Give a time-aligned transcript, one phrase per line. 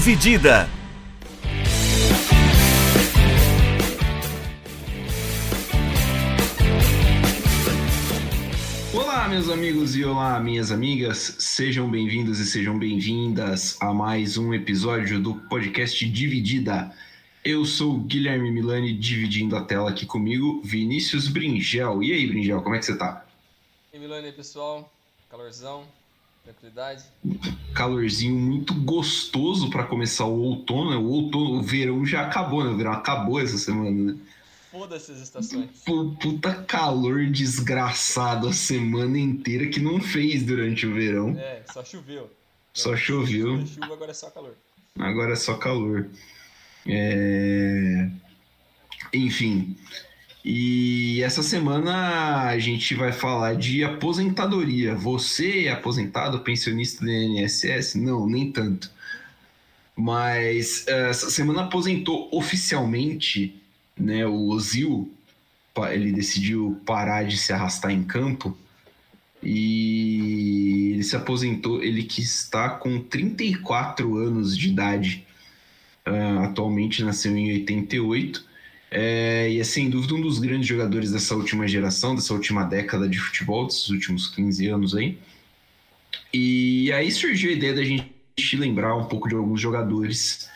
[0.00, 0.66] Dividida.
[8.94, 11.36] Olá, meus amigos e olá, minhas amigas.
[11.38, 16.90] Sejam bem-vindos e sejam bem-vindas a mais um episódio do podcast Dividida.
[17.44, 22.02] Eu sou o Guilherme Milani, dividindo a tela aqui comigo, Vinícius Bringel.
[22.02, 23.26] E aí, Bringel, como é que você tá?
[23.92, 24.90] E aí, Milani, pessoal?
[25.28, 25.84] Calorzão,
[26.44, 27.04] tranquilidade?
[27.74, 30.96] Calorzinho muito gostoso para começar o outono, né?
[30.96, 32.70] O outono, o verão já acabou, né?
[32.70, 34.18] O verão acabou essa semana, né?
[34.70, 35.68] Foda-se as estações.
[35.84, 41.36] Puta calor desgraçado a semana inteira que não fez durante o verão.
[41.36, 42.30] É, só choveu.
[42.72, 43.66] Só choveu.
[43.66, 44.54] Chuva, agora é só calor.
[44.96, 46.08] Agora é só calor.
[46.86, 48.08] É...
[49.12, 49.76] Enfim.
[50.44, 54.94] E essa semana a gente vai falar de aposentadoria.
[54.94, 57.96] Você é aposentado, pensionista do INSS?
[57.96, 58.90] Não, nem tanto.
[59.94, 63.54] Mas essa semana aposentou oficialmente
[63.98, 65.12] né, o Ozil.
[65.90, 68.56] Ele decidiu parar de se arrastar em campo.
[69.42, 75.26] E ele se aposentou, ele que está com 34 anos de idade.
[76.06, 78.49] Uh, atualmente nasceu em 88
[78.90, 83.18] é, e sem dúvida um dos grandes jogadores dessa última geração, dessa última década de
[83.18, 85.16] futebol, desses últimos 15 anos aí.
[86.34, 88.10] E aí surgiu a ideia da gente
[88.54, 90.50] lembrar um pouco de alguns jogadores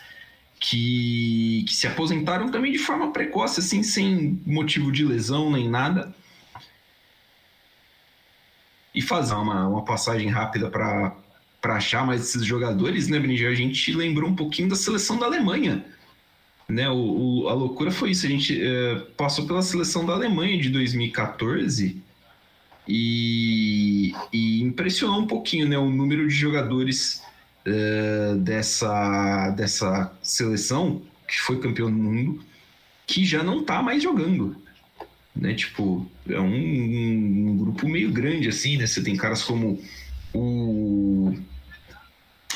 [0.59, 6.13] que, que se aposentaram também de forma precoce, assim, sem motivo de lesão nem nada.
[8.93, 11.15] E fazer uma, uma passagem rápida para
[11.63, 13.47] achar mais esses jogadores, né, Brinja?
[13.47, 15.85] A gente lembrou um pouquinho da seleção da Alemanha
[16.67, 16.95] né, o,
[17.43, 18.25] o, a loucura foi isso.
[18.25, 22.01] A gente é, passou pela seleção da Alemanha de 2014
[22.87, 27.21] e, e impressionou um pouquinho né, o número de jogadores
[27.65, 32.43] é, dessa, dessa seleção, que foi campeão do mundo,
[33.05, 34.55] que já não está mais jogando.
[35.35, 35.53] Né?
[35.53, 38.87] Tipo, é um, um, grupo meio grande assim, né?
[38.87, 39.79] Você tem caras como
[40.33, 41.35] o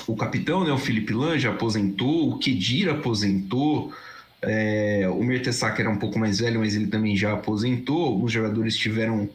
[0.07, 3.93] o capitão, né, o Felipe Lan, já aposentou, o Kedira aposentou,
[4.41, 8.05] é, o Mertesacker era um pouco mais velho, mas ele também já aposentou.
[8.05, 9.29] Alguns jogadores tiveram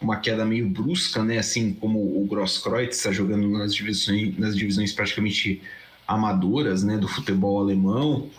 [0.00, 4.92] uma queda meio brusca, né, assim como o Grosskreutz está jogando nas divisões, nas divisões
[4.92, 5.62] praticamente
[6.06, 8.30] amadoras né, do futebol alemão.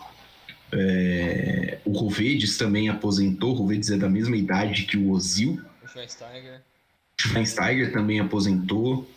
[0.72, 5.60] É, o Rovedes também aposentou, o Rovedes é da mesma idade que o Ozil.
[5.84, 5.88] O
[7.22, 7.92] Schweinsteiger.
[7.92, 9.08] Também aposentou.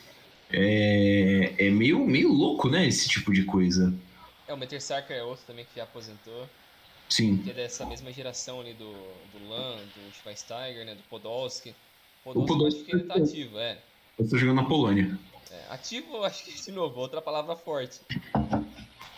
[0.52, 2.88] É, é meio, meio louco, né?
[2.88, 3.94] Esse tipo de coisa.
[4.48, 6.50] É, o Mertesacker é outro também que já aposentou.
[7.10, 7.44] Sim.
[7.48, 10.94] É dessa mesma geração ali do, do Lan, do Schweinsteiger, né?
[10.94, 11.76] Do Podolski.
[12.24, 13.80] Podolski, o Podolski acho que ele tá ativo, é.
[14.18, 15.18] Eu tô jogando na Polônia.
[15.52, 18.00] É, ativo, acho que de novo, outra palavra forte.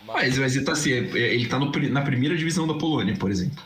[0.06, 3.62] Mas, mas ele tá assim, ele tá no, na primeira divisão da Polônia, por exemplo.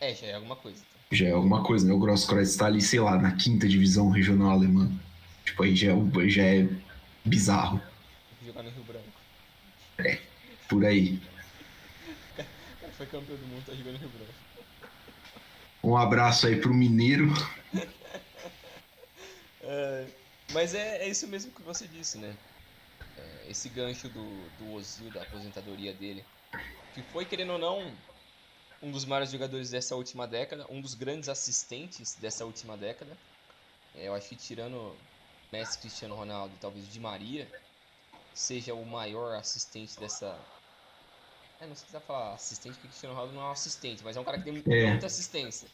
[0.00, 0.78] É, já é alguma coisa.
[0.78, 1.16] Então.
[1.16, 1.94] Já é alguma coisa, né?
[1.94, 4.90] O Grosskreutz tá ali, sei lá, na quinta divisão regional alemã.
[5.44, 6.68] Tipo, aí já é, já é
[7.24, 7.80] bizarro.
[8.44, 9.06] Jogar no Rio Branco.
[9.98, 10.18] É,
[10.68, 11.20] por aí.
[13.04, 14.32] Foi campeão do mundo, tá jogando Rio Branco.
[15.82, 17.26] Um abraço aí pro Mineiro.
[19.60, 20.06] é,
[20.52, 22.34] mas é, é isso mesmo que você disse, né?
[23.18, 26.24] É, esse gancho do, do Ozil, da aposentadoria dele,
[26.94, 27.92] que foi, querendo ou não,
[28.80, 33.18] um dos maiores jogadores dessa última década, um dos grandes assistentes dessa última década.
[33.94, 34.96] É, eu acho que tirando
[35.52, 37.46] Messi, Cristiano Ronaldo, talvez Di Maria,
[38.32, 40.53] seja o maior assistente dessa.
[41.64, 44.16] É, não sei se dá falar assistente, porque Cristiano Ronaldo não é um assistente, mas
[44.16, 44.90] é um cara que tem é.
[44.90, 45.68] muita assistência.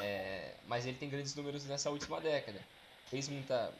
[0.00, 2.60] É, mas ele tem grandes números nessa última década.
[3.08, 3.72] Fez muita.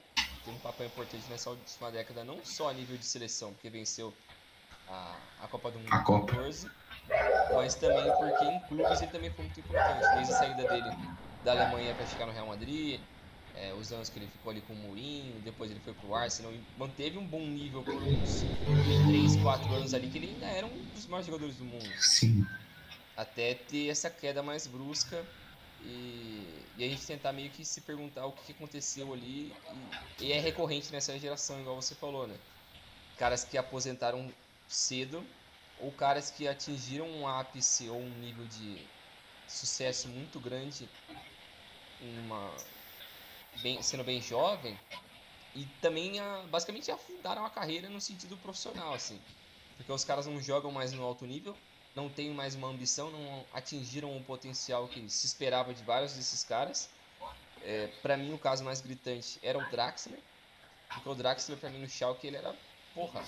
[0.44, 4.16] Tem um papel importante nessa última década, não só a nível de seleção, porque venceu
[4.86, 6.26] a, a Copa do Mundo a Copa.
[6.26, 6.70] 14,
[7.53, 10.14] mas também porque em clubes ele também foi muito importante.
[10.14, 10.91] Desde a saída dele
[11.42, 13.00] da Alemanha para chegar no Real Madrid,
[13.56, 16.53] é, os anos que ele ficou ali com o Mourinho, depois ele foi pro Arsenal
[16.53, 18.44] e manteve um bom nível por uns
[19.06, 21.91] 3, 4 anos ali, que ele ainda era um dos maiores jogadores do mundo.
[21.98, 22.47] Sim.
[23.16, 25.24] Até ter essa queda mais brusca
[25.82, 29.53] e, e a gente tentar meio que se perguntar o que aconteceu ali.
[30.20, 32.36] E, e é recorrente nessa geração, igual você falou, né?
[33.16, 34.30] Caras que aposentaram
[34.68, 35.24] cedo
[35.80, 38.78] ou caras que atingiram um ápice ou um nível de
[39.48, 40.88] sucesso muito grande
[42.03, 42.53] em uma
[43.62, 44.78] bem, sendo bem jovem
[45.54, 49.18] e também a, basicamente afundaram a carreira no sentido profissional, assim.
[49.76, 51.56] Porque os caras não jogam mais no alto nível,
[51.94, 56.44] não têm mais uma ambição, não atingiram o potencial que se esperava de vários desses
[56.44, 56.88] caras.
[57.62, 60.18] É, para mim, o caso mais gritante era o Draxler,
[60.88, 62.54] porque o Draxler, para mim, no Schalke, ele era
[62.94, 63.22] porra.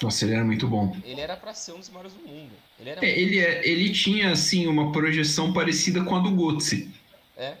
[0.00, 0.96] Nossa, ele era muito bom.
[1.04, 2.52] Ele era pra ser um dos maiores do mundo.
[2.78, 6.90] Ele, era é, ele, é, ele tinha, assim, uma projeção parecida com a do Götze.
[7.36, 7.56] É.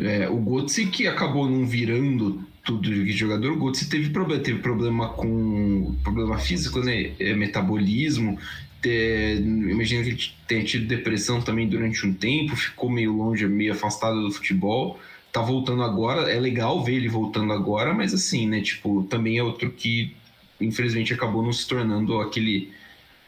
[0.00, 4.58] é o Götze que acabou não virando tudo de jogador, o Götze teve problema, teve
[4.60, 8.38] problema com problema físico, né, é, metabolismo,
[8.84, 13.72] é, imagino que ele tenha tido depressão também durante um tempo, ficou meio longe, meio
[13.72, 14.98] afastado do futebol,
[15.32, 19.42] tá voltando agora, é legal ver ele voltando agora, mas assim, né, tipo, também é
[19.42, 20.14] outro que
[20.60, 22.70] infelizmente acabou não se tornando aquele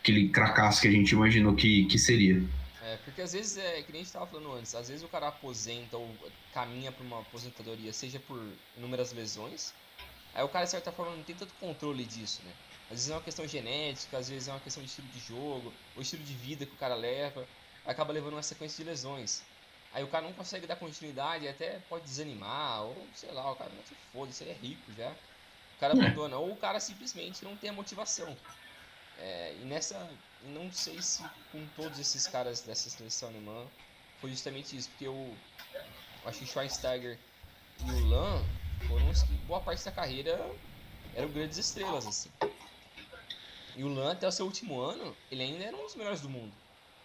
[0.02, 2.42] aquele cracaço que a gente imaginou que, que seria.
[3.12, 5.28] Porque às vezes, é, que nem a gente tava falando antes, às vezes o cara
[5.28, 6.16] aposenta ou
[6.50, 8.40] caminha para uma aposentadoria, seja por
[8.74, 9.74] inúmeras lesões,
[10.32, 12.54] aí o cara, de certa forma, não tem tanto controle disso, né?
[12.84, 15.74] Às vezes é uma questão genética, às vezes é uma questão de estilo de jogo,
[15.94, 17.46] ou estilo de vida que o cara leva,
[17.84, 19.42] acaba levando uma sequência de lesões.
[19.92, 23.72] Aí o cara não consegue dar continuidade, até pode desanimar, ou sei lá, o cara
[23.76, 25.10] não se foda, você é rico já.
[25.10, 28.34] O cara abandona, ou o cara simplesmente não tem a motivação.
[29.22, 30.10] É, e nessa,
[30.48, 31.22] não sei se
[31.52, 33.64] com todos esses caras dessa seleção alemã
[34.20, 35.32] foi justamente isso, porque eu,
[36.26, 37.16] acho que Schweinsteiger
[37.86, 38.44] e o Lan
[38.88, 40.44] foram os que boa parte da carreira
[41.14, 42.30] eram grandes estrelas, assim.
[43.76, 46.28] E o Lan, até o seu último ano, ele ainda era um dos melhores do
[46.28, 46.52] mundo.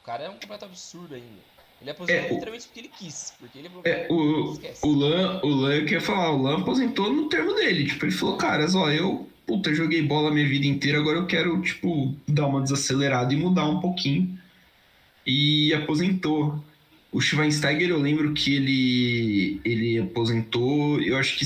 [0.01, 1.41] O cara é um completo absurdo ainda.
[1.79, 3.33] Ele aposentou é, literalmente porque ele quis.
[3.39, 7.29] Porque ele é, o, o Lan, o Lan, eu queria falar, o Lan aposentou no
[7.29, 7.85] termo dele.
[7.87, 11.59] Tipo, ele falou, caras, ó, eu, puta, joguei bola minha vida inteira, agora eu quero,
[11.61, 14.37] tipo, dar uma desacelerada e mudar um pouquinho.
[15.25, 16.63] E aposentou.
[17.11, 21.45] O Schweinsteiger, eu lembro que ele, ele aposentou, eu acho que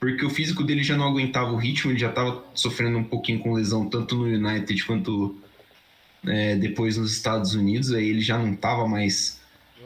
[0.00, 3.38] porque o físico dele já não aguentava o ritmo, ele já estava sofrendo um pouquinho
[3.38, 5.38] com lesão, tanto no United quanto
[6.26, 9.40] é, depois nos Estados Unidos, aí ele já não estava mais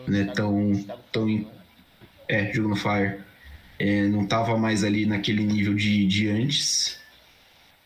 [0.06, 1.44] né, tão, tão
[2.29, 3.19] é, jogando Fire,
[3.76, 7.03] é, não estava mais ali naquele nível de, de antes.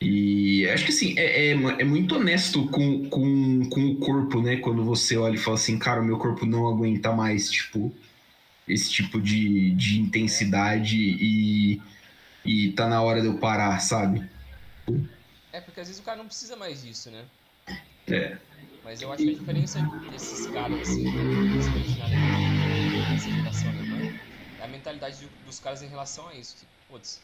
[0.00, 4.56] E acho que assim, é, é, é, muito honesto com, com, com o corpo, né?
[4.58, 7.92] Quando você olha e fala assim, cara, o meu corpo não aguenta mais, tipo,
[8.66, 11.80] esse tipo de, de intensidade e
[12.48, 14.26] e tá na hora de eu parar, sabe?
[15.52, 17.24] É, porque às vezes o cara não precisa mais disso, né?
[18.06, 18.38] É.
[18.82, 21.04] Mas eu acho que a diferença desses caras, assim,
[23.10, 24.18] nessa geração alemã,
[24.60, 26.56] é a mentalidade dos caras em relação a isso.
[26.56, 27.20] Tipo, putz,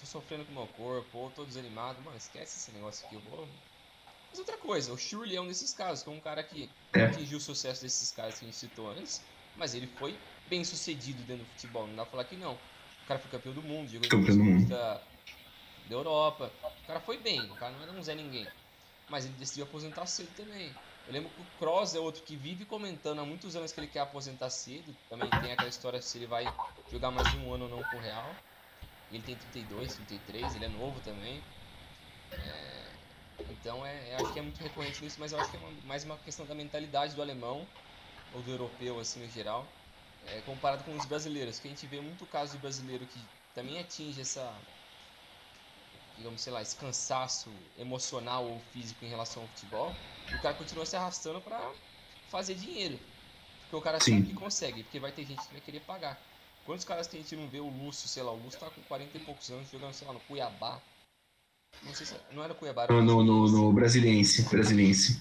[0.00, 3.20] tô sofrendo com o meu corpo, ou tô desanimado, mano, esquece esse negócio aqui, eu
[3.20, 3.46] vou.
[4.30, 7.04] Mas outra coisa, o Shirley é um desses casos, que é um cara que é.
[7.04, 9.22] atingiu o sucesso desses caras que a gente citou antes,
[9.56, 10.18] mas ele foi
[10.48, 12.58] bem sucedido dentro do futebol, não dá pra falar que não
[13.10, 14.68] cara foi campeão do mundo, jogou campeão do mundo.
[14.68, 14.94] Da,
[15.88, 16.52] da Europa.
[16.84, 18.46] O cara foi bem, o cara não era um Zé Ninguém.
[19.08, 20.72] Mas ele decidiu aposentar cedo também.
[21.06, 23.88] Eu lembro que o Cross é outro que vive comentando há muitos anos que ele
[23.88, 24.94] quer aposentar cedo.
[25.08, 26.46] Também tem aquela história se ele vai
[26.88, 28.49] jogar mais um ano ou não com o Real.
[29.10, 31.42] Ele tem 32, 33, ele é novo também.
[32.32, 32.82] É,
[33.50, 36.04] então é, acho que é muito recorrente nisso, mas eu acho que é uma, mais
[36.04, 37.66] uma questão da mentalidade do alemão
[38.34, 39.66] ou do europeu assim no geral
[40.28, 43.20] é, comparado com os brasileiros, que a gente vê muito caso de brasileiro que
[43.54, 44.52] também atinge essa,
[46.16, 49.94] digamos, sei lá, esse cansaço emocional ou físico em relação ao futebol,
[50.30, 51.60] e o cara continua se arrastando para
[52.28, 52.98] fazer dinheiro.
[53.62, 54.12] Porque o cara Sim.
[54.12, 56.20] sabe que consegue, porque vai ter gente que vai querer pagar.
[56.70, 58.80] Quantos caras que a gente não vê o Lúcio, sei lá, o Lúcio tá com
[58.82, 60.78] 40 e poucos anos jogando, sei lá, no Cuiabá.
[61.82, 65.20] Não sei se não era Cuiabá, era no, no, no, no Brasiliense, Brasiliense.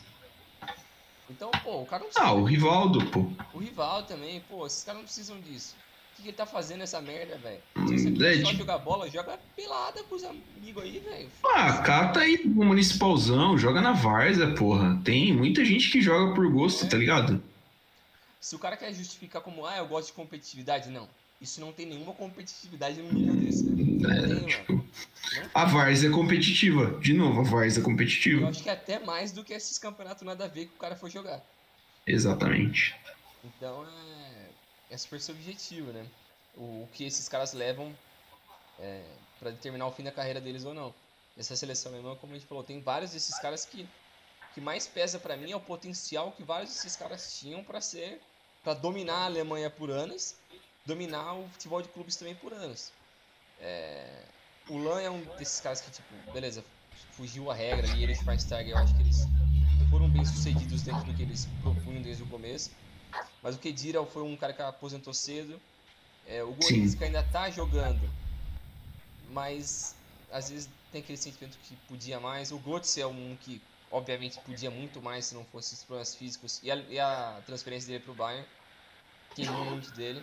[1.28, 2.28] Então, pô, o cara não precisa.
[2.28, 3.22] Ah, o Rivaldo, pô.
[3.52, 5.76] O Rivaldo também, pô, esses caras não precisam disso.
[6.14, 7.62] O que, que ele tá fazendo essa merda, velho?
[7.88, 11.32] Se você é, só jogar bola, joga pelada com os amigos aí, velho.
[11.44, 15.02] Ah, cata aí no municipalzão, joga na Várzea, porra.
[15.04, 16.90] Tem muita gente que joga por gosto, é.
[16.90, 17.42] tá ligado?
[18.40, 21.10] Se o cara quer justificar como, ah, eu gosto de competitividade, não.
[21.42, 23.80] Isso não tem nenhuma competitividade no nível desse, né?
[24.10, 24.86] É, tipo,
[25.54, 27.00] a Várzea é competitiva.
[27.00, 28.42] De novo, a Várzea é competitiva.
[28.42, 30.80] Eu acho que é até mais do que esses campeonatos nada a ver que o
[30.80, 31.42] cara foi jogar.
[32.06, 32.96] Exatamente.
[33.44, 36.06] Então é, é super subjetivo, né?
[36.58, 37.96] O, o que esses caras levam
[38.80, 39.02] é,
[39.40, 40.94] para determinar o fim da carreira deles ou não.
[41.38, 43.88] Essa seleção alemã, como a gente falou, tem vários desses caras que
[44.54, 48.20] que mais pesa para mim é o potencial que vários desses caras tinham para ser
[48.64, 50.36] para dominar a Alemanha por anos
[50.90, 52.92] dominar o futebol de clubes também por anos.
[53.62, 54.24] É...
[54.68, 56.64] O Lan é um desses caras que, tipo, beleza,
[57.12, 59.28] fugiu a regra e ele e o Schweinsteiger, eu acho que eles
[59.90, 62.72] foram bem sucedidos dentro do que eles propunham desde o começo.
[63.42, 65.60] Mas o Kedira foi um cara que aposentou cedo.
[66.28, 68.08] É, o Goretzka ainda tá jogando,
[69.32, 69.96] mas
[70.32, 72.52] às vezes tem aquele sentimento que podia mais.
[72.52, 76.60] O Götze é um que, obviamente, podia muito mais se não fosse os problemas físicos
[76.62, 78.46] e a, e a transferência dele para o Bayern
[79.36, 80.22] queimou muito dele.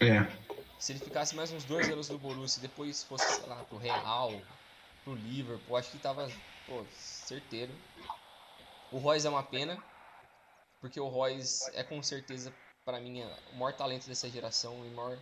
[0.00, 0.44] É.
[0.78, 3.78] Se ele ficasse mais uns dois anos no Borussia e depois fosse, sei lá, pro
[3.78, 4.32] Real,
[5.02, 6.30] pro Liverpool, acho que tava,
[6.66, 7.72] pô, certeiro.
[8.92, 9.82] O Royce é uma pena,
[10.80, 12.52] porque o Royce é com certeza,
[12.84, 13.22] para mim,
[13.52, 15.18] o maior talento dessa geração, o maior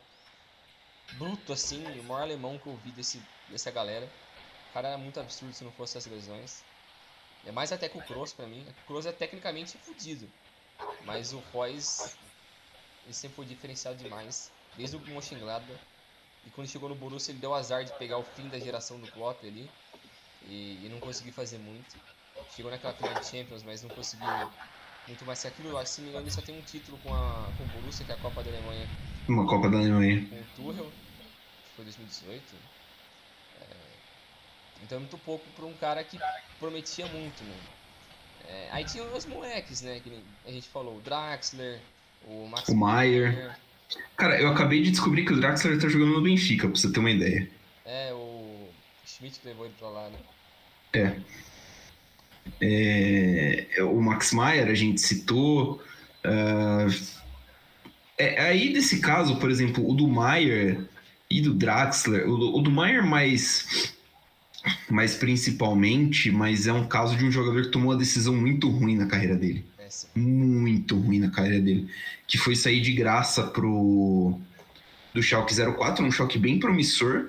[1.13, 4.09] bruto, assim, o maior alemão que eu vi desse, dessa galera.
[4.71, 6.65] O cara era muito absurdo se não fosse as lesões.
[7.45, 8.67] É mais até que o Kroos pra mim.
[8.69, 10.29] O Kroos é tecnicamente fodido.
[11.05, 12.17] Mas o Royce,
[13.05, 14.51] ele sempre foi diferenciado demais.
[14.77, 15.79] Desde o Mönchengladbach.
[16.47, 19.07] E quando chegou no Borussia, ele deu azar de pegar o fim da geração do
[19.13, 19.69] Klopp ali.
[20.47, 21.97] E, e não conseguiu fazer muito.
[22.57, 24.29] Chegou naquela final de Champions, mas não conseguiu
[25.07, 25.77] muito mais que aquilo.
[25.77, 28.05] Acho se não me engano, ele só tem um título com, a, com o Borussia,
[28.05, 28.89] que é a Copa da Alemanha.
[29.29, 30.27] Uma Copa da Alemanha.
[30.29, 32.43] Com o Tuchel, que foi 2018.
[33.61, 33.67] É,
[34.83, 36.19] então é muito pouco para um cara que
[36.59, 37.57] prometia muito, né?
[38.49, 40.01] É, aí tinha os moleques, né?
[40.01, 41.81] Que a gente falou, o Draxler,
[42.27, 43.57] o Max o Maier.
[44.17, 47.01] Cara, eu acabei de descobrir que o Draxler tá jogando no Benfica, pra você ter
[47.01, 47.49] uma ideia.
[47.85, 48.69] É, o
[49.05, 50.19] Schmidt levou ele pra lá, né?
[52.61, 53.67] É.
[53.77, 55.83] é o Max Maier a gente citou.
[56.25, 57.23] Uh,
[58.17, 60.85] é, aí desse caso, por exemplo, o do Maier
[61.29, 63.93] e do Draxler, o, o do Maier mais
[64.89, 68.97] mas principalmente, mas é um caso de um jogador que tomou uma decisão muito ruim
[68.97, 69.65] na carreira dele.
[70.15, 71.89] Muito ruim na carreira dele.
[72.27, 74.39] Que foi sair de graça pro
[75.15, 77.29] do Schalke 04, um choque bem promissor,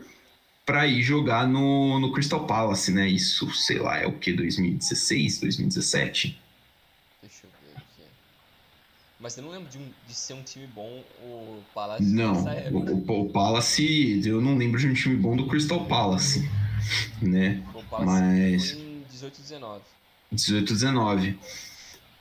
[0.65, 3.09] para ir jogar no, no Crystal Palace, né?
[3.09, 6.39] Isso, sei lá, é o que, 2016, 2017?
[7.21, 8.09] Deixa eu ver aqui.
[9.19, 13.21] Mas eu não lembro de, um, de ser um time bom o Palace Não, o,
[13.23, 16.49] o, Palace, eu não lembro de um time bom do Crystal Palace
[17.21, 17.61] né?
[17.99, 19.81] Mas foi em 18 19.
[20.31, 21.39] 18 19.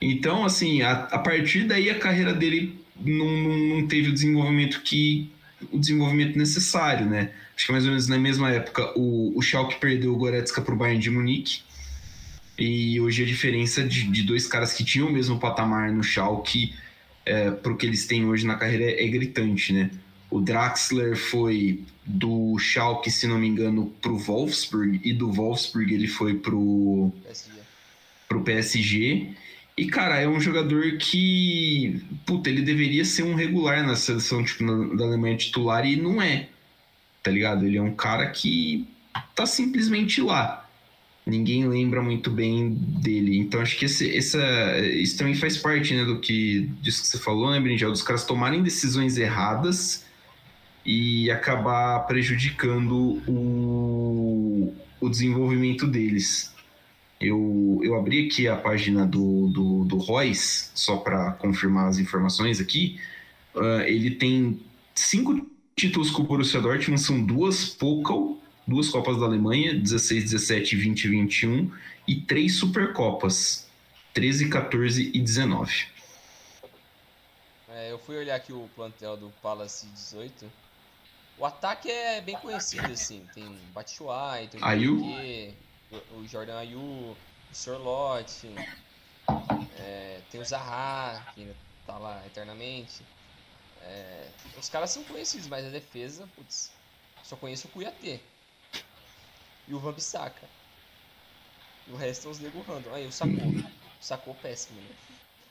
[0.05, 4.83] Então, assim, a, a partir daí a carreira dele não, não, não, teve o desenvolvimento
[4.83, 5.31] que
[5.71, 7.31] o desenvolvimento necessário, né?
[7.55, 10.75] Acho que mais ou menos na mesma época o, o Schalke perdeu o Goretzka para
[10.75, 11.61] o Bayern de Munique.
[12.59, 16.75] E hoje a diferença de, de dois caras que tinham o mesmo patamar no Schalke
[17.25, 19.89] é, para o que eles têm hoje na carreira é, é gritante, né?
[20.29, 26.09] O Draxler foi do Schalke, se não me engano, pro Wolfsburg e do Wolfsburg ele
[26.09, 27.51] foi pro PSG.
[28.29, 29.42] pro PSG.
[29.83, 34.62] E cara, é um jogador que, puta, ele deveria ser um regular na seleção tipo
[34.62, 36.51] na, da Alemanha titular e não é.
[37.21, 37.67] Tá ligado?
[37.67, 38.87] Ele é um cara que
[39.35, 40.71] tá simplesmente lá.
[41.27, 43.37] Ninguém lembra muito bem dele.
[43.39, 47.19] Então acho que esse, essa, isso também faz parte, né, do que disso que você
[47.19, 47.91] falou, né, Brinjal?
[47.91, 50.07] Dos caras tomarem decisões erradas
[50.87, 56.52] e acabar prejudicando o, o desenvolvimento deles.
[57.23, 62.61] Eu, eu abri aqui a página do, do, do Royce, só para confirmar as informações
[62.61, 63.00] aqui.
[63.55, 64.61] Uh, ele tem
[64.95, 70.76] cinco títulos com o Borussia Dortmund, são duas Pokal, duas Copas da Alemanha, 16, 17,
[70.76, 71.73] 20 e 21,
[72.09, 73.69] e três Supercopas,
[74.14, 75.87] 13, 14 e 19.
[77.69, 80.50] É, eu fui olhar aqui o plantel do Palace 18.
[81.38, 83.25] O ataque é bem conhecido, assim.
[83.35, 85.02] Tem Batshuayi, tem Ayu?
[86.13, 87.17] O Jordan Ayu, o
[87.53, 88.49] Sorlote,
[89.79, 91.55] é, tem o Zaha, que
[91.87, 93.03] tá lá eternamente.
[93.83, 96.73] É, os caras são conhecidos, mas a defesa, putz,
[97.23, 98.21] só conheço o Kuyate.
[99.69, 100.49] E o Vambisaka.
[101.87, 102.95] E o resto é os nego random.
[102.95, 103.37] Aí o Sacou.
[103.37, 103.65] O
[104.01, 104.89] Sacou péssimo, né?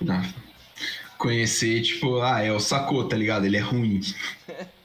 [0.01, 0.21] Não.
[1.17, 3.45] Conhecer, tipo, ah, é o Sacou, tá ligado?
[3.45, 4.01] Ele é ruim.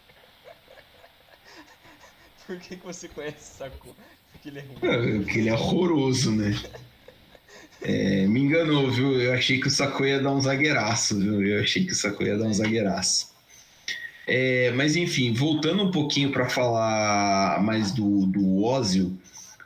[2.47, 3.95] Por que, que você conhece Saku?
[4.37, 4.79] Porque ele é ruim.
[4.83, 6.59] É, porque ele é horroroso, né?
[7.83, 9.21] É, me enganou, viu?
[9.21, 11.43] Eu achei que o Saku ia dar um zagueiraço, viu?
[11.43, 13.35] Eu achei que o Saku ia dar um zagueiraço.
[14.27, 19.17] É, mas enfim, voltando um pouquinho para falar mais do, do Ozil,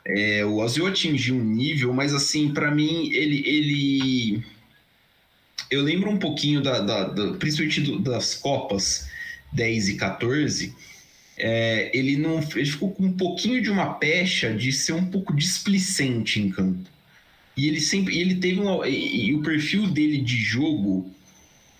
[0.05, 4.43] é, o Ozil atingiu um nível, mas assim, para mim, ele, ele.
[5.69, 9.09] Eu lembro um pouquinho, da, da, da principalmente das Copas
[9.53, 10.75] 10 e 14
[11.41, 15.35] é, ele não ele ficou com um pouquinho de uma pecha de ser um pouco
[15.35, 16.87] displicente em campo.
[17.57, 21.11] E ele sempre ele teve um e, e o perfil dele de jogo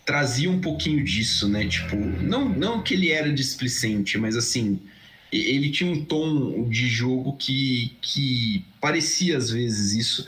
[0.04, 1.68] trazia um pouquinho disso, né?
[1.68, 4.80] Tipo, não não que ele era displicente, mas assim,
[5.32, 10.26] ele tinha um tom de jogo que, que parecia às vezes isso,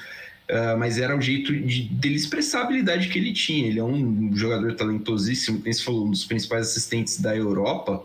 [0.50, 3.68] uh, mas era o jeito de, dele expressar a habilidade que ele tinha.
[3.68, 8.04] Ele é um jogador talentosíssimo, como você falou, um dos principais assistentes da Europa.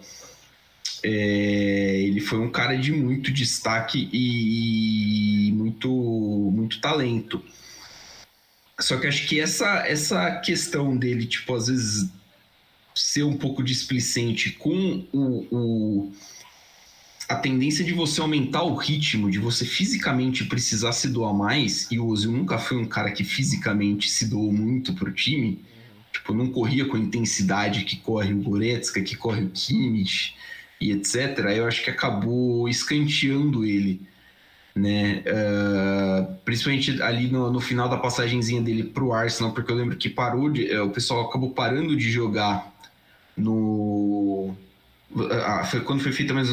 [1.03, 7.43] É, ele foi um cara de muito destaque e, e muito, muito talento.
[8.81, 12.09] Só que acho que essa, essa questão dele, tipo, às vezes
[12.95, 16.13] ser um pouco displicente com o, o
[17.29, 21.99] a tendência de você aumentar o ritmo, de você fisicamente precisar se doar mais, e
[21.99, 25.63] o Ozil nunca foi um cara que fisicamente se doou muito pro time,
[26.11, 30.35] tipo, não corria com a intensidade que corre o Goretzka, que corre o Kimmich
[30.81, 31.39] e etc.
[31.57, 34.03] Eu acho que acabou escanteando ele,
[34.75, 35.23] né?
[35.27, 40.09] Uh, principalmente ali no, no, final da passagenzinha dele pro Arsenal, porque eu lembro que
[40.09, 42.73] parou de, o pessoal acabou parando de jogar
[43.37, 44.55] no
[45.31, 46.51] ah, foi quando foi feita mais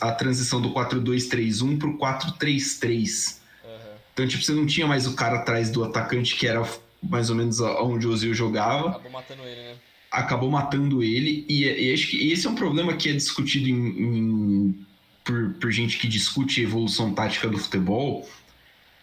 [0.00, 3.36] a transição do 4-2-3-1 pro 4-3-3.
[3.62, 3.70] Uhum.
[4.12, 6.66] Então, tipo, você não tinha mais o cara atrás do atacante, que era
[7.02, 8.90] mais ou menos onde o Ozil jogava.
[8.90, 9.74] Acabou matando ele, né?
[10.10, 11.44] Acabou matando ele.
[11.48, 14.86] E, e acho que esse é um problema que é discutido em, em,
[15.24, 18.28] por, por gente que discute evolução tática do futebol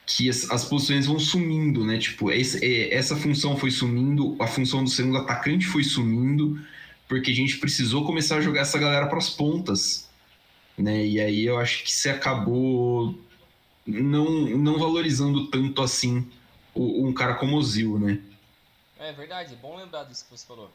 [0.07, 1.97] que as, as, posições vão sumindo, né?
[1.97, 6.57] Tipo, esse, é, essa função foi sumindo, a função do segundo atacante foi sumindo,
[7.09, 10.09] porque a gente precisou começar a jogar essa galera para as pontas,
[10.77, 11.05] né?
[11.05, 13.19] E aí eu acho que se acabou
[13.85, 16.25] não, não valorizando tanto assim
[16.73, 18.19] um cara como o Zil, né?
[18.99, 20.71] É verdade, é bom lembrar disso que você falou.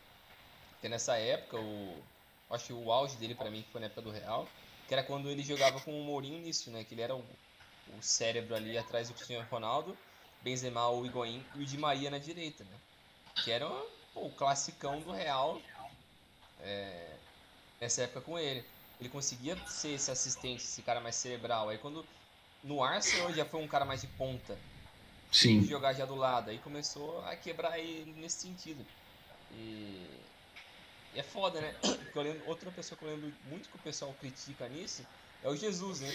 [0.82, 2.02] Porque nessa época, o,
[2.50, 4.48] acho que o auge dele para mim foi na época do Real,
[4.88, 6.82] que era quando ele jogava com o Mourinho nisso, né?
[6.82, 9.96] Que ele era o, o cérebro ali atrás do Cristiano Ronaldo,
[10.42, 12.76] Benzema, o Higuaín e o Di Maria na direita, né?
[13.44, 13.68] Que era
[14.12, 15.62] pô, o classicão do Real
[16.62, 17.14] é,
[17.80, 18.64] nessa época com ele.
[18.98, 21.68] Ele conseguia ser esse assistente, esse cara mais cerebral.
[21.68, 22.04] Aí quando
[22.64, 24.58] no Arsenal já foi um cara mais de ponta.
[25.30, 25.62] Sim.
[25.62, 26.50] Jogar já do lado.
[26.50, 28.84] Aí começou a quebrar ele nesse sentido.
[29.52, 30.22] E,
[31.14, 31.74] e é foda, né?
[31.80, 35.02] Porque eu lembro, outra pessoa que eu lembro muito que o pessoal critica nisso
[35.42, 36.14] é o Jesus, né?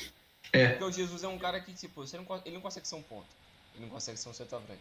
[0.52, 0.68] É.
[0.70, 3.02] Porque o Jesus é um cara que, tipo, você não, ele não consegue ser um
[3.02, 3.28] ponto.
[3.76, 4.80] Ele não consegue ser um centroavante.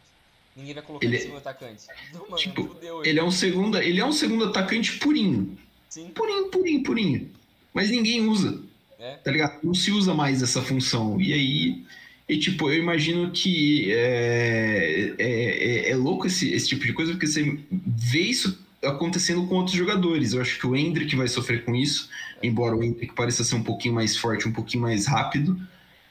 [0.57, 1.87] Ninguém vai colocar ele, segundo atacante.
[2.15, 5.59] Não, mano, tipo, ele é um segundo, ele é um segundo atacante purinho.
[5.91, 6.09] Sim.
[6.09, 7.31] Purinho, purinho, purinho.
[7.75, 8.63] Mas ninguém usa.
[8.99, 9.17] É.
[9.17, 9.59] Tá ligado?
[9.63, 11.21] Não se usa mais essa função.
[11.21, 11.85] E aí,
[12.27, 17.13] e, tipo, eu imagino que é, é, é, é louco esse, esse tipo de coisa,
[17.13, 20.33] porque você vê isso acontecendo com outros jogadores.
[20.33, 22.09] Eu acho que o Hendrick vai sofrer com isso,
[22.43, 25.61] embora o Hendrick pareça ser um pouquinho mais forte, um pouquinho mais rápido,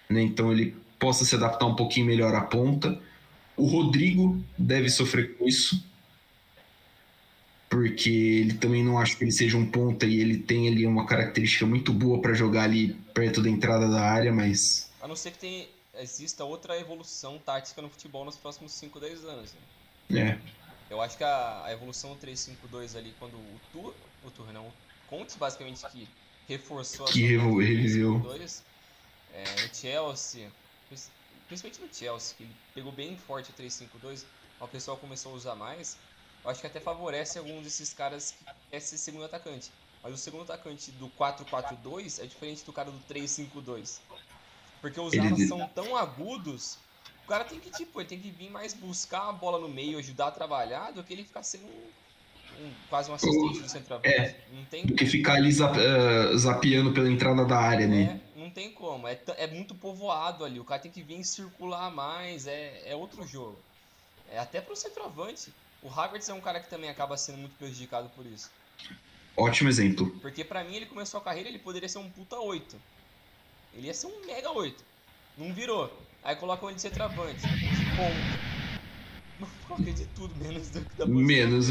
[0.10, 0.22] né?
[0.22, 3.00] Então ele possa se adaptar um pouquinho melhor à ponta.
[3.58, 5.84] O Rodrigo deve sofrer com isso,
[7.70, 11.06] porque ele também não acha que ele seja um ponta e ele tem ali uma
[11.06, 14.92] característica muito boa para jogar ali perto da entrada da área, mas.
[15.02, 15.68] A não ser que tem,
[16.00, 19.56] exista outra evolução tática no futebol nos próximos 5, 10 anos.
[20.10, 20.40] Né?
[20.42, 20.65] É.
[20.90, 23.94] Eu acho que a, a evolução 3-5-2 ali, quando o Tur,
[24.24, 24.74] o Tur não, o
[25.08, 26.08] Contes basicamente que
[26.48, 28.22] reforçou que reviveu.
[29.34, 30.50] É, o Chelsea,
[31.48, 34.24] principalmente no Chelsea, que ele pegou bem forte o 3-5-2,
[34.60, 35.98] o pessoal começou a usar mais,
[36.44, 39.72] eu acho que até favorece alguns desses caras que quer ser segundo atacante.
[40.04, 44.00] Mas o segundo atacante do 4-4-2 é diferente do cara do 3-5-2.
[44.80, 45.48] Porque os alas ele...
[45.48, 46.78] são tão agudos,
[47.26, 49.98] o cara tem que, tipo, ele tem que vir mais buscar a bola no meio,
[49.98, 54.16] ajudar a trabalhar, do que ele ficar sendo um, quase um assistente do centroavante.
[54.16, 58.22] É, não tem do que ficar ali zap, uh, zapeando pela entrada da área, né?
[58.36, 59.08] É, não tem como.
[59.08, 60.60] É, é muito povoado ali.
[60.60, 62.46] O cara tem que vir circular mais.
[62.46, 63.58] É, é outro jogo.
[64.32, 65.52] É até pro centroavante.
[65.82, 68.52] O Havertz é um cara que também acaba sendo muito prejudicado por isso.
[69.36, 70.10] Ótimo exemplo.
[70.22, 72.76] Porque para mim ele começou a carreira, ele poderia ser um puta 8.
[73.74, 74.84] Ele ia ser um mega 8.
[75.38, 75.92] Não virou.
[76.26, 77.42] Aí colocam ele de centroavante.
[77.96, 79.48] Ponto.
[79.68, 81.68] Coloquei de tudo, menos do da Menos.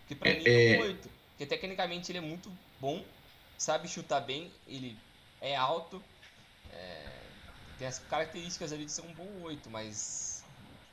[0.00, 1.08] Porque pra é, mim é um 8.
[1.30, 3.04] Porque tecnicamente ele é muito bom,
[3.56, 4.96] sabe chutar bem, ele
[5.40, 6.02] é alto,
[6.72, 7.04] é,
[7.78, 10.44] tem as características ali de ser um bom 8, mas.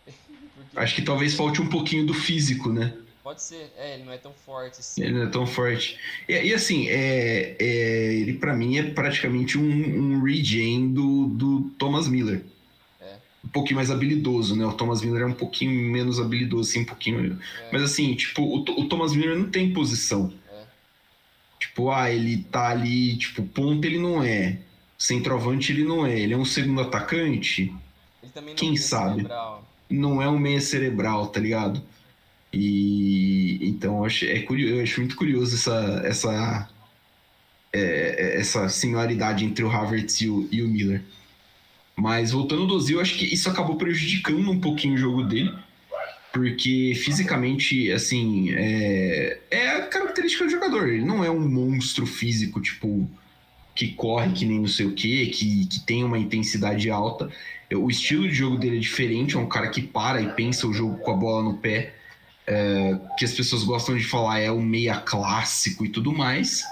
[0.55, 0.77] Porque...
[0.79, 2.95] Acho que talvez falte um pouquinho do físico, né?
[3.23, 5.01] Pode ser, é, ele não é tão forte assim.
[5.01, 5.97] Ele não é tão forte.
[6.27, 11.61] E, e assim, é, é ele para mim é praticamente um, um regen do, do
[11.71, 12.43] Thomas Miller.
[13.49, 14.65] Um pouquinho mais habilidoso, né?
[14.65, 17.39] O Thomas Miller é um pouquinho menos habilidoso, assim, um pouquinho.
[17.61, 17.69] É.
[17.73, 20.31] Mas assim, tipo, o, o Thomas Miller não tem posição.
[20.51, 20.63] É.
[21.59, 24.59] Tipo, ah, ele tá ali, tipo, ponto ele não é.
[24.97, 27.73] Centroavante ele não é, ele é um segundo atacante.
[28.55, 29.15] Quem sabe?
[29.15, 29.67] Cerebral.
[29.89, 31.81] Não é um meia cerebral, tá ligado?
[32.53, 36.69] E então eu acho, é curioso, eu acho muito curioso essa essa
[37.71, 41.03] é, é, essa similaridade entre o Havertz e o, e o Miller.
[41.99, 45.53] Mas voltando do Ozil, acho que isso acabou prejudicando um pouquinho o jogo dele,
[46.31, 50.87] porque fisicamente, assim, é, é a característica do jogador.
[50.87, 53.09] Ele não é um monstro físico, tipo
[53.75, 57.29] que corre que nem não sei o que, que, que tem uma intensidade alta.
[57.73, 60.73] O estilo de jogo dele é diferente, é um cara que para e pensa o
[60.73, 61.93] jogo com a bola no pé,
[62.45, 66.63] é, que as pessoas gostam de falar é o meia clássico e tudo mais.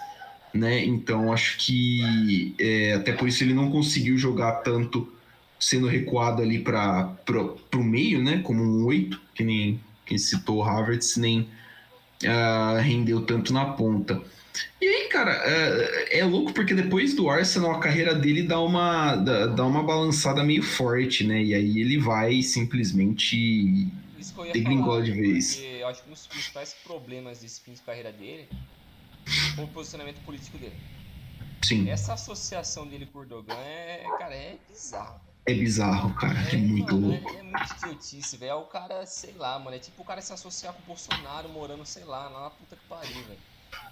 [0.53, 0.83] né?
[0.83, 5.16] Então acho que é, até por isso ele não conseguiu jogar tanto
[5.59, 7.15] sendo recuado ali para
[7.75, 8.41] o meio, né?
[8.43, 11.41] Como um oito, que nem quem citou o Havertz, nem
[12.23, 14.21] uh, rendeu tanto na ponta.
[14.81, 19.15] E aí, cara, é, é, louco porque depois do Arsenal a carreira dele dá uma,
[19.15, 21.43] dá, dá uma balançada meio forte, né?
[21.43, 23.87] E aí ele vai simplesmente
[24.53, 25.61] degringola de vez.
[25.61, 28.47] Eu acho que um dos principais problemas desse fim de carreira dele
[29.55, 30.75] foi o posicionamento político dele.
[31.63, 31.89] Sim.
[31.89, 35.19] Essa associação dele com o Erdogan é, cara, é bizarro.
[35.47, 36.37] É bizarro, cara.
[36.51, 37.29] É, é muito mano, louco.
[37.29, 38.49] É, é muito idiotice, velho.
[38.51, 39.75] É o cara, sei lá, mano.
[39.77, 42.75] É tipo o cara se associar com o Bolsonaro morando, sei lá, lá na puta
[42.75, 43.39] que pariu, velho.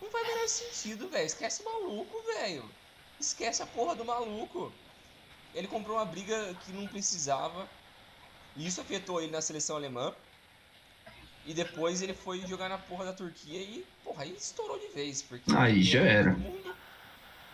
[0.01, 1.25] Não faz menor sentido, velho.
[1.25, 2.75] Esquece o maluco, velho.
[3.17, 4.73] Esquece a porra do maluco.
[5.53, 7.69] Ele comprou uma briga que não precisava.
[8.55, 10.13] E isso afetou ele na seleção alemã.
[11.45, 15.21] E depois ele foi jogar na porra da Turquia e, porra, aí estourou de vez.
[15.21, 16.35] Porque aí já era.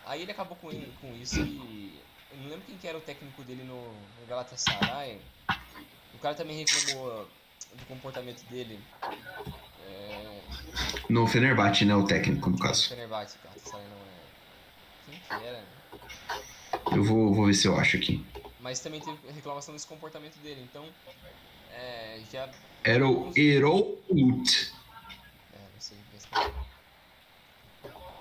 [0.05, 1.80] Aí ele acabou com, com isso e.
[2.41, 5.21] Não lembro quem que era o técnico dele no, no Galatasaray.
[6.13, 7.27] O cara também reclamou
[7.73, 8.79] do comportamento dele.
[9.87, 10.41] É...
[11.07, 11.95] No Fenerbahçe, né?
[11.95, 12.83] O técnico, no caso.
[12.83, 14.11] No Fenerbahçe, Galatasaray não é.
[15.05, 15.63] Quem que era?
[16.95, 18.25] Eu vou, vou ver se eu acho aqui.
[18.59, 20.85] Mas também teve reclamação desse comportamento dele, então.
[21.73, 22.49] É, já
[22.83, 24.01] era o Erol.
[24.09, 24.45] É, não
[25.79, 25.97] sei.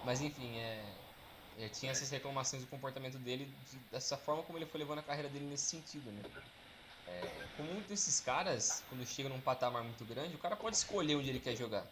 [0.04, 0.82] Mas enfim, é,
[1.60, 5.02] é, tinha essas reclamações do comportamento dele, de, dessa forma como ele foi levando a
[5.02, 6.22] carreira dele nesse sentido, né?
[7.06, 11.16] É, como muitos desses caras, quando chega num patamar muito grande, o cara pode escolher
[11.16, 11.84] onde ele quer jogar.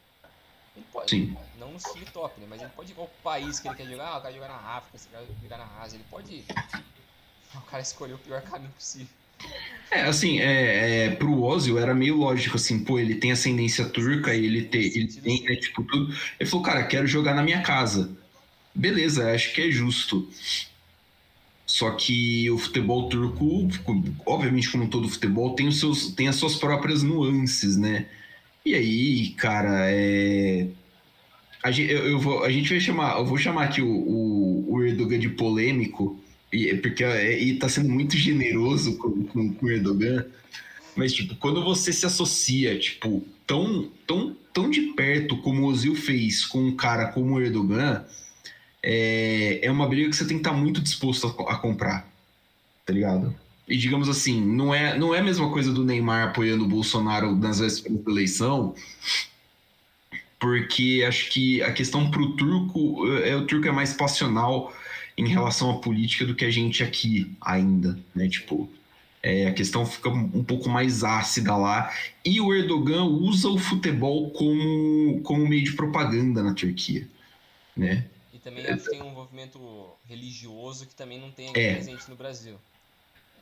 [0.76, 1.36] Ele pode, Sim.
[1.58, 2.46] não no time top, né?
[2.48, 4.76] Mas ele pode ir ao país que ele quer jogar, ah, eu quero jogar na
[4.76, 6.44] África, eu quero jogar na Ásia, ele pode ir.
[7.54, 9.08] O cara escolheu o pior caminho possível.
[9.90, 14.34] É, assim, é, é, pro Ozil era meio lógico, assim, pô, ele tem ascendência turca
[14.34, 16.14] ele, te, ele tem, né, tipo, tudo.
[16.38, 18.10] Ele falou, cara, quero jogar na minha casa.
[18.78, 20.28] Beleza, acho que é justo.
[21.66, 23.68] Só que o futebol turco,
[24.24, 28.06] obviamente, como todo futebol, tem, os seus, tem as suas próprias nuances, né?
[28.64, 30.68] E aí, cara, é.
[31.60, 34.74] A gente, eu, eu vou, a gente vai chamar, eu vou chamar aqui o, o,
[34.74, 36.16] o Erdogan de polêmico,
[36.52, 40.24] e, porque é, e tá sendo muito generoso com, com, com o Erdogan.
[40.94, 45.96] Mas, tipo, quando você se associa, tipo, tão, tão, tão de perto como o Ozil
[45.96, 48.04] fez com um cara como o Erdogan,
[48.82, 52.06] é, é uma briga que você tem que estar tá muito disposto a, a, comprar,
[52.84, 53.34] tá ligado?
[53.66, 57.36] E digamos assim, não é, não é a mesma coisa do Neymar apoiando o Bolsonaro
[57.36, 58.74] nas vésperas da eleição,
[60.40, 64.72] porque acho que a questão pro turco, é, o turco é mais passional
[65.16, 68.28] em relação à política do que a gente aqui ainda, né?
[68.28, 68.70] Tipo,
[69.22, 71.92] é, a questão fica um pouco mais ácida lá.
[72.24, 77.06] E o Erdogan usa o futebol como, como meio de propaganda na Turquia,
[77.76, 78.06] né?
[78.48, 79.60] Também acho que tem um movimento
[80.08, 81.74] religioso que também não tem é.
[81.74, 82.54] presente no Brasil.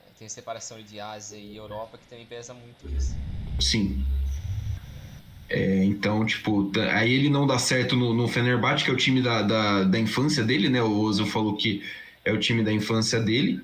[0.01, 3.15] É, tem a separação de Ásia e Europa que também pesa muito isso.
[3.61, 4.05] Sim.
[5.49, 9.23] É, então, tipo, aí ele não dá certo no, no Fenerbahçe, que é o time
[9.23, 10.83] da, da, da infância dele, né?
[10.83, 11.85] O Ozil falou que
[12.25, 13.63] é o time da infância dele.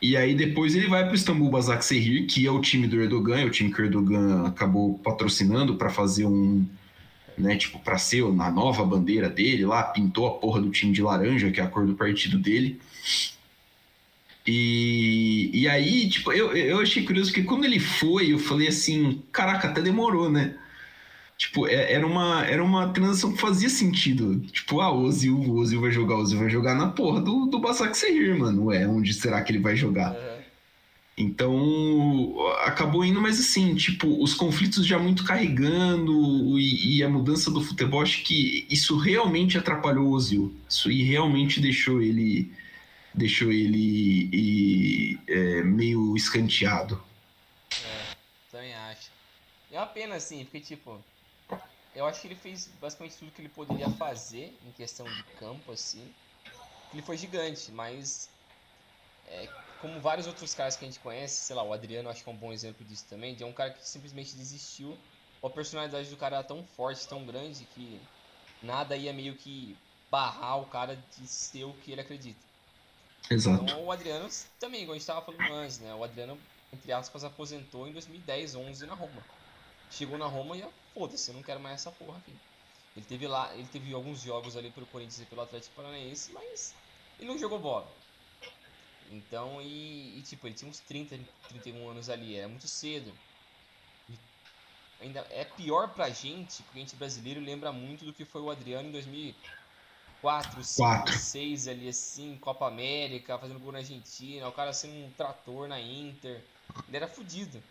[0.00, 3.40] E aí depois ele vai para o Istambul Basaksehir, que é o time do Erdogan,
[3.40, 6.64] é o time que o Erdogan acabou patrocinando para fazer um,
[7.36, 11.02] né, tipo, para ser na nova bandeira dele lá, pintou a porra do time de
[11.02, 12.80] laranja, que é a cor do partido dele.
[14.46, 19.22] E, e aí, tipo, eu, eu achei curioso porque quando ele foi, eu falei assim,
[19.32, 20.54] caraca, até demorou, né?
[21.36, 24.40] Tipo, é, era uma, era uma transação que fazia sentido.
[24.40, 27.46] Tipo, ah, o Ozil, o Ozil vai jogar, o Ozil vai jogar na porra do,
[27.46, 27.94] do Basak
[28.38, 28.66] mano.
[28.66, 30.12] Ué, onde será que ele vai jogar?
[30.12, 30.33] Uhum.
[31.16, 37.52] Então, acabou indo, mas assim, tipo, os conflitos já muito carregando e, e, a mudança
[37.52, 40.52] do futebol, acho que isso realmente atrapalhou o Ozil.
[40.68, 42.52] Isso e realmente deixou ele
[43.14, 47.00] deixou ele e, é, meio escanteado.
[47.72, 48.16] É,
[48.50, 49.10] também acho.
[49.70, 51.00] É uma pena, assim, porque, tipo,
[51.94, 55.70] eu acho que ele fez basicamente tudo que ele poderia fazer em questão de campo,
[55.70, 56.02] assim.
[56.92, 58.28] Ele foi gigante, mas
[59.28, 59.48] é,
[59.84, 62.32] como vários outros caras que a gente conhece, sei lá, o Adriano acho que é
[62.32, 64.96] um bom exemplo disso também, de um cara que simplesmente desistiu.
[65.42, 68.00] A personalidade do cara era tão forte, tão grande, que
[68.62, 69.76] nada ia meio que
[70.10, 72.40] barrar o cara de ser o que ele acredita.
[73.30, 73.62] Exato.
[73.62, 74.26] Então o Adriano
[74.58, 75.94] também, igual a gente tava falando antes, né?
[75.94, 76.38] O Adriano,
[76.72, 79.22] entre aspas, aposentou em 2010, 11 na Roma.
[79.90, 82.32] Chegou na Roma e foda-se, eu não quero mais essa porra aqui.
[82.96, 86.74] Ele teve lá, ele teve alguns jogos ali pelo Corinthians e pelo Atlético Paranaense, mas
[87.18, 88.03] ele não jogou bola.
[89.14, 93.12] Então, e, e, tipo, ele tinha uns 30, 31 anos ali, era muito cedo.
[94.08, 94.18] E
[95.00, 98.50] ainda é pior pra gente, porque a gente brasileiro lembra muito do que foi o
[98.50, 99.34] Adriano em 2000,
[100.20, 105.10] 4, 5, 6 ali assim, Copa América, fazendo gol na Argentina, o cara sendo um
[105.12, 106.42] trator na Inter.
[106.88, 107.62] Ele era fodido.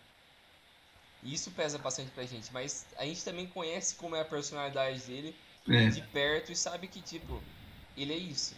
[1.22, 5.00] E isso pesa bastante pra gente, mas a gente também conhece como é a personalidade
[5.00, 5.36] dele
[5.68, 5.88] é.
[5.88, 7.42] de perto e sabe que, tipo,
[7.96, 8.54] ele é isso.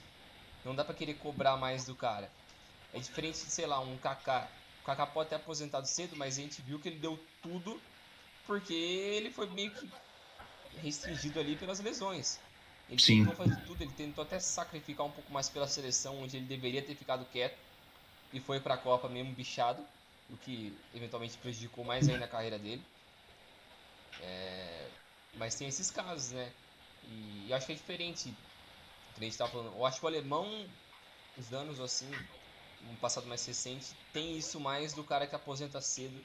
[0.64, 2.30] Não dá para querer cobrar mais do cara.
[2.96, 4.48] É diferente de, sei lá, um Kaká.
[4.82, 7.78] O Kaká pode ter aposentado cedo, mas a gente viu que ele deu tudo
[8.46, 9.86] porque ele foi meio que
[10.82, 12.40] restringido ali pelas lesões.
[12.88, 13.18] Ele Sim.
[13.18, 16.80] tentou fazer tudo, ele tentou até sacrificar um pouco mais pela seleção, onde ele deveria
[16.80, 17.58] ter ficado quieto
[18.32, 19.84] e foi para a Copa mesmo bichado
[20.30, 22.82] o que eventualmente prejudicou mais ainda a carreira dele.
[24.22, 24.88] É,
[25.36, 26.50] mas tem esses casos, né?
[27.08, 28.34] E eu acho que é diferente.
[29.16, 30.66] A gente tá falando, eu acho que o alemão,
[31.38, 32.10] os danos assim,
[32.90, 36.24] no passado mais recente, tem isso mais do cara que aposenta cedo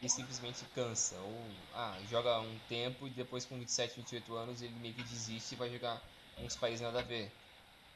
[0.00, 1.16] e simplesmente cansa.
[1.20, 5.54] Ou ah, joga um tempo e depois com 27, 28 anos ele meio que desiste
[5.54, 6.00] e vai jogar
[6.38, 7.30] uns países nada a ver.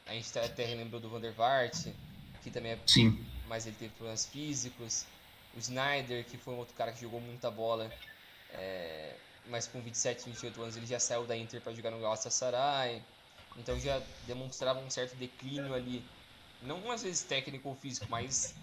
[0.07, 1.89] A gente até relembrou do Vandervaart,
[2.43, 5.05] que também é Sim mas ele teve problemas físicos.
[5.55, 7.91] O Snyder, que foi um outro cara que jogou muita bola,
[8.53, 9.15] é,
[9.49, 13.03] mas com 27, 28 anos ele já saiu da Inter para jogar no Galatasaray.
[13.57, 16.05] Então já demonstrava um certo declínio ali,
[16.62, 18.55] não às vezes técnico ou físico, mas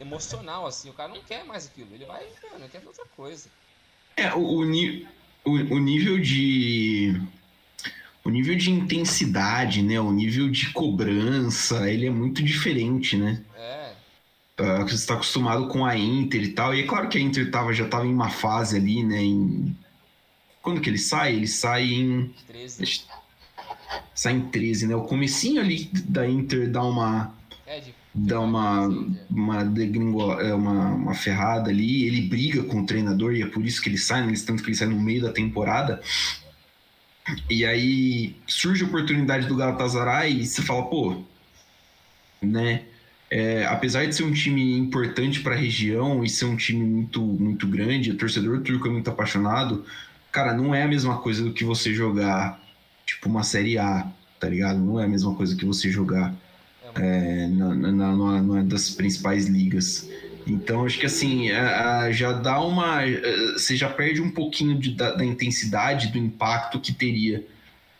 [0.00, 0.90] emocional assim.
[0.90, 3.48] O cara não quer mais aquilo, ele vai, mano, quer outra coisa.
[4.16, 4.64] É, o, o,
[5.44, 7.20] o, o nível de
[8.22, 13.42] o nível de intensidade, né, o nível de cobrança, ele é muito diferente, né?
[14.60, 16.74] Uh, você está acostumado com a Inter e tal.
[16.74, 19.22] E é claro que a Inter tava, já estava em uma fase ali, né?
[19.22, 19.74] Em...
[20.60, 21.34] Quando que ele sai?
[21.34, 22.34] Ele sai em.
[22.46, 23.02] 13.
[24.14, 24.94] Sai em 13, né?
[24.94, 27.34] O comecinho ali da Inter dá uma.
[27.66, 27.94] É, de...
[28.12, 28.88] Dá uma,
[29.30, 33.64] uma, degringo, é, uma, uma ferrada ali, ele briga com o treinador e é por
[33.64, 34.34] isso que ele sai, né?
[34.44, 36.00] tanto que ele sai no meio da temporada.
[37.48, 41.22] E aí surge a oportunidade do Galatasaray e você fala, pô,
[42.42, 42.82] né?
[43.30, 47.22] É, apesar de ser um time importante para a região e ser um time muito,
[47.22, 49.84] muito grande, o torcedor turco é muito apaixonado,
[50.32, 52.60] cara, não é a mesma coisa do que você jogar,
[53.14, 54.06] tipo, uma Série A,
[54.38, 54.78] tá ligado?
[54.78, 56.34] Não é a mesma coisa que você jogar
[56.94, 60.08] é, na, na, numa das principais ligas.
[60.46, 61.48] Então, acho que assim,
[62.12, 63.02] já dá uma.
[63.52, 67.46] Você já perde um pouquinho de, da, da intensidade, do impacto que teria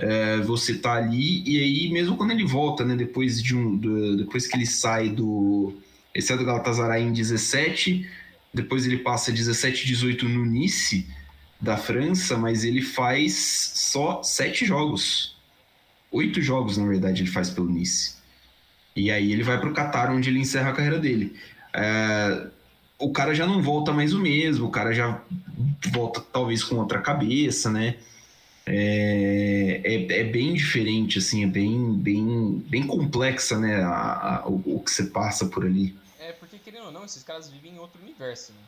[0.01, 4.17] é, você tá ali e aí mesmo quando ele volta, né, depois de um, do,
[4.17, 5.75] depois que ele sai do,
[6.15, 8.09] ele sai do Galatasaray em 17,
[8.53, 11.07] depois ele passa 17, 18 no Nice
[11.61, 15.37] da França, mas ele faz só sete jogos,
[16.11, 18.17] oito jogos na verdade ele faz pelo Nice.
[18.97, 21.37] E aí ele vai para o Qatar onde ele encerra a carreira dele.
[21.73, 22.49] É,
[22.99, 25.23] o cara já não volta mais o mesmo, o cara já
[25.93, 27.97] volta talvez com outra cabeça, né?
[28.73, 34.77] é, é, é, bem diferente, assim, é bem, bem, bem complexa, né, a, a, o,
[34.77, 35.97] o, que você passa por ali.
[36.21, 38.61] É, porque querendo ou não, esses caras vivem em outro universo, né?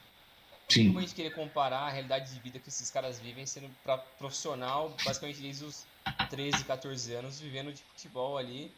[0.72, 0.86] Sim.
[0.88, 3.98] Como a gente querer comparar a realidade de vida que esses caras vivem sendo pra
[3.98, 5.84] profissional, basicamente desde os
[6.30, 8.72] 13, 14 anos, vivendo de futebol ali,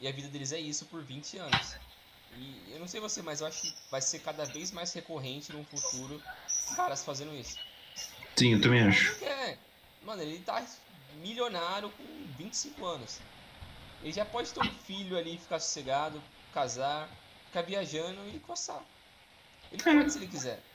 [0.00, 1.76] e a vida deles é isso por 20 anos.
[2.36, 5.52] E eu não sei você, mas eu acho que vai ser cada vez mais recorrente
[5.52, 6.22] no futuro
[6.76, 7.58] caras fazendo isso.
[8.36, 9.22] Sim, eu também acho.
[9.24, 9.58] É,
[10.02, 10.64] Mano, ele tá
[11.16, 12.04] milionário com
[12.38, 13.20] 25 anos.
[14.02, 16.22] Ele já pode ter um filho ali, ficar sossegado,
[16.54, 17.08] casar,
[17.46, 18.82] ficar viajando e coçar.
[19.70, 20.69] Ele pode se ele quiser.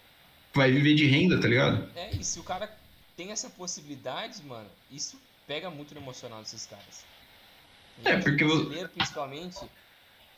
[0.56, 1.88] Vai viver de renda, tá ligado?
[1.96, 2.70] É, e se o cara
[3.16, 7.04] tem essa possibilidade, mano, isso pega muito no emocional desses caras.
[8.04, 9.60] E é, porque o brasileiro, principalmente,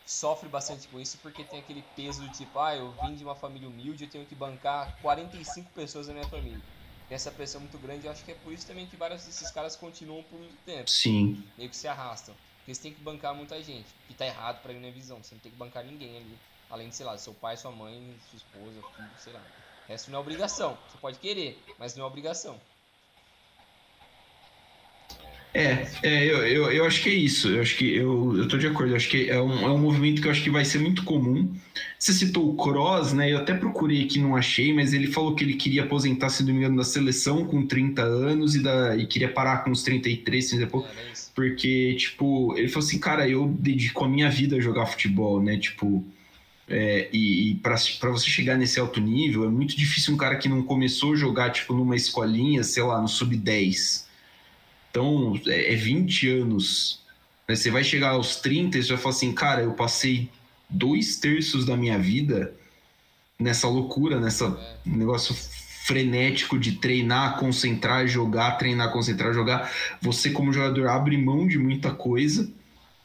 [0.06, 3.36] sofre bastante com isso porque tem aquele peso do tipo, ah, eu vim de uma
[3.36, 6.62] família humilde, eu tenho que bancar 45 pessoas da minha família
[7.08, 8.06] tem essa pressão muito grande.
[8.06, 10.90] Eu acho que é por isso também que vários desses caras continuam por muito tempo.
[10.90, 11.42] Sim.
[11.58, 12.36] Meio que se arrastam.
[12.60, 13.88] Porque você tem que bancar muita gente.
[14.08, 15.24] Que tá errado pra minha visão.
[15.24, 16.38] Você não tem que bancar ninguém ali.
[16.70, 19.42] Além de, sei lá, seu pai, sua mãe, sua esposa, filho, sei lá.
[19.90, 20.78] Essa não é obrigação.
[20.90, 22.60] Você pode querer, mas não é obrigação.
[25.54, 27.50] É, é eu, eu, eu acho que é isso.
[27.50, 28.92] Eu acho que eu, eu tô de acordo.
[28.92, 31.04] Eu acho que é um, é um movimento que eu acho que vai ser muito
[31.04, 31.52] comum.
[31.98, 33.32] Você citou o Cross, né?
[33.32, 36.52] Eu até procurei aqui, não achei, mas ele falou que ele queria aposentar, se não
[36.52, 40.50] me engano, da seleção com 30 anos e, da, e queria parar com uns 33,
[40.50, 40.88] 30 e pouco.
[40.88, 45.42] É, porque, tipo, ele falou assim, cara, eu dedico a minha vida a jogar futebol,
[45.42, 45.58] né?
[45.58, 46.06] Tipo.
[46.70, 50.50] É, e, e para você chegar nesse alto nível, é muito difícil um cara que
[50.50, 54.08] não começou a jogar, tipo, numa escolinha, sei lá, no sub-10
[54.98, 57.02] então, é, é 20 anos.
[57.48, 57.56] Né?
[57.56, 60.30] Você vai chegar aos 30 e você vai falar assim, cara, eu passei
[60.68, 62.54] dois terços da minha vida
[63.40, 65.36] nessa loucura, nessa negócio
[65.86, 71.92] frenético de treinar, concentrar, jogar, treinar, concentrar, jogar, você como jogador abre mão de muita
[71.92, 72.52] coisa.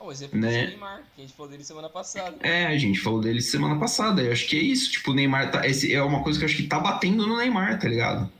[0.02, 0.64] O exemplo né?
[0.64, 2.36] do Neymar, que a gente falou dele semana passada.
[2.40, 4.22] É, a gente falou dele semana passada.
[4.22, 4.90] Eu acho que é isso.
[4.90, 5.66] Tipo, o Neymar tá.
[5.66, 8.30] Esse é uma coisa que eu acho que tá batendo no Neymar, tá ligado?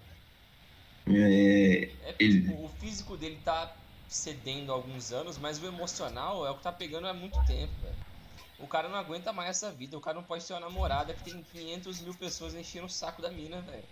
[1.06, 2.42] É, é ele...
[2.42, 3.74] tipo, o físico dele tá
[4.08, 7.72] cedendo há alguns anos, mas o emocional é o que tá pegando há muito tempo,
[7.82, 7.96] velho.
[8.58, 9.96] O cara não aguenta mais essa vida.
[9.96, 13.20] O cara não pode ter uma namorada que tem 500 mil pessoas enchendo o saco
[13.20, 13.82] da mina, velho.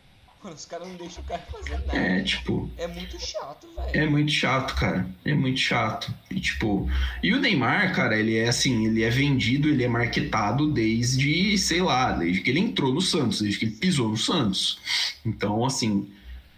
[0.43, 1.99] Mano, os caras não deixam o cara fazer nada.
[1.99, 2.71] É, tipo.
[2.79, 3.91] É muito chato, velho.
[3.93, 5.07] É muito chato, cara.
[5.23, 6.15] É muito chato.
[6.31, 6.89] E, tipo.
[7.23, 11.83] E o Neymar, cara, ele é assim, ele é vendido, ele é marketado desde, sei
[11.83, 14.81] lá, desde que ele entrou no Santos, desde que ele pisou no Santos.
[15.25, 16.11] Então, assim.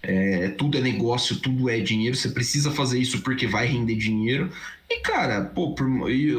[0.05, 4.51] É, tudo é negócio, tudo é dinheiro, você precisa fazer isso porque vai render dinheiro.
[4.91, 5.87] E, cara, pô, por,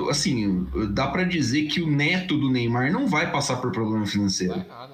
[0.09, 4.57] assim, dá para dizer que o neto do Neymar não vai passar por problema financeiro.
[4.57, 4.92] Não vai nada.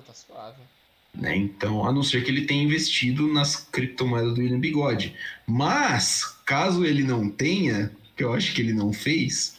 [1.14, 1.36] Né?
[1.36, 5.16] Então, a não ser que ele tenha investido nas criptomoedas do William Bigode.
[5.46, 9.56] Mas, caso ele não tenha, que eu acho que ele não fez,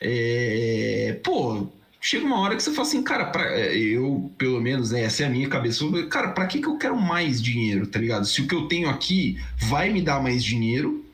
[0.00, 1.18] é...
[1.22, 1.68] pô,
[2.00, 5.26] chega uma hora que você fala assim, cara, pra, eu, pelo menos, né, essa é
[5.26, 8.26] a minha cabeça, cara, pra que, que eu quero mais dinheiro, tá ligado?
[8.26, 11.04] Se o que eu tenho aqui vai me dar mais dinheiro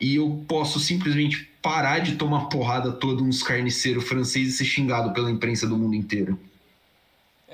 [0.00, 5.12] e eu posso simplesmente parar de tomar porrada toda uns carniceiros franceses e ser xingado
[5.14, 6.38] pela imprensa do mundo inteiro.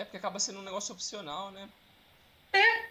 [0.01, 1.69] É, porque acaba sendo um negócio opcional, né?
[2.55, 2.85] É.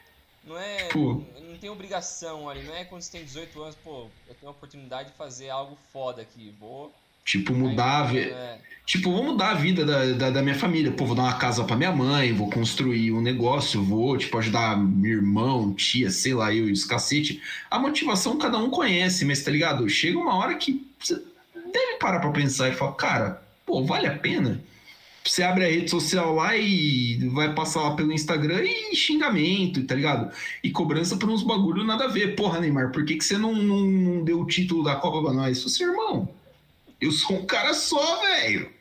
[0.43, 0.84] Não é.
[0.89, 1.24] Pô.
[1.41, 4.52] Não tem obrigação ali, não é quando você tem 18 anos, pô, eu tenho a
[4.52, 6.93] oportunidade de fazer algo foda aqui, vou
[7.26, 8.32] Tipo, mudar a vida.
[8.32, 8.60] É.
[8.86, 10.91] Tipo, vou mudar a vida da, da, da, minha família.
[10.91, 14.78] Pô, vou dar uma casa pra minha mãe, vou construir um negócio, vou, tipo, ajudar
[14.78, 17.41] meu irmão, tia, sei lá, eu e os cacete.
[17.69, 19.89] A motivação cada um conhece, mas tá ligado?
[19.89, 21.15] Chega uma hora que você
[21.56, 24.63] deve parar pra pensar e falar, cara, pô, vale a pena?
[25.30, 29.94] Você abre a rede social lá e vai passar lá pelo Instagram e xingamento, tá
[29.94, 30.36] ligado?
[30.63, 32.36] E cobrança por uns bagulho nada a ver.
[32.36, 35.62] Porra, Neymar, por que, que você não, não, deu o título da Copa pra nós?
[35.62, 36.28] Você, irmão,
[37.00, 38.72] eu sou um cara só, velho.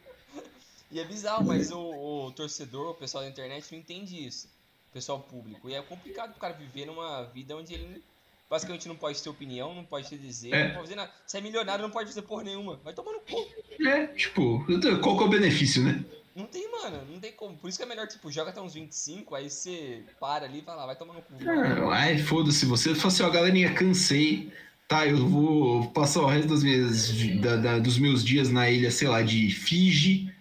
[0.91, 4.49] E é bizarro, mas o, o, torcedor, o pessoal da internet não entende isso.
[4.89, 5.69] O pessoal público.
[5.69, 8.03] E é complicado pro cara viver numa vida onde ele
[8.49, 10.69] basicamente não pode ter opinião, não pode ter dizer, é.
[10.69, 11.13] não pode fazer nada.
[11.27, 12.81] Se é milionário, não pode fazer porra nenhuma.
[12.83, 13.47] Vai tomar no cu.
[13.87, 14.65] É, tipo,
[15.03, 16.03] qual que é o benefício, né?
[16.39, 17.57] Não tem, mano, não tem como.
[17.57, 20.63] Por isso que é melhor, tipo, joga até uns 25, aí você para ali e
[20.63, 21.35] fala, vai tomar no cu.
[21.47, 24.51] Ah, ai, foda-se, você fala assim, ó, galerinha, cansei
[24.89, 28.91] tá, eu vou passar o resto das minhas, da, da, dos meus dias na ilha,
[28.91, 30.35] sei lá, de Fiji.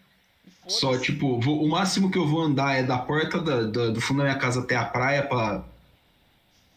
[0.66, 4.02] Só, tipo, vou, o máximo que eu vou andar é da porta da, da, do
[4.02, 5.64] fundo da minha casa até a praia pra,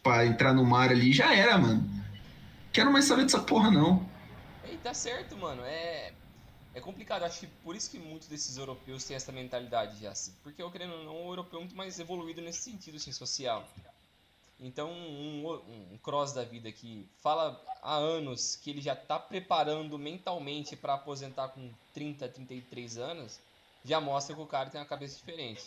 [0.03, 1.11] pra entrar no mar ali.
[1.11, 1.83] Já era, mano.
[2.71, 4.05] Quero mais saber dessa porra, não.
[4.71, 5.61] E tá certo, mano.
[5.65, 6.13] É,
[6.73, 7.23] é complicado.
[7.23, 10.11] Acho que por isso que muitos desses europeus têm essa mentalidade já.
[10.11, 10.33] Assim.
[10.43, 13.67] Porque, eu querendo ou não, o europeu é muito mais evoluído nesse sentido, assim, social.
[14.59, 15.49] Então, um,
[15.93, 20.93] um, cross da vida que fala há anos que ele já está preparando mentalmente para
[20.93, 23.39] aposentar com 30, 33 anos,
[23.83, 25.63] já mostra que o cara tem uma cabeça diferente.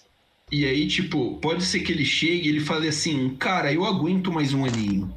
[0.52, 4.30] E aí, tipo, pode ser que ele chegue e ele fale assim, cara, eu aguento
[4.30, 5.12] mais um aninho.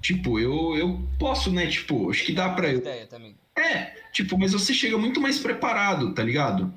[0.00, 1.66] Tipo, eu, eu posso, né?
[1.66, 2.78] Tipo, acho que dá pra eu.
[2.78, 3.34] Ideia também.
[3.56, 6.72] É, tipo, mas você chega muito mais preparado, tá ligado?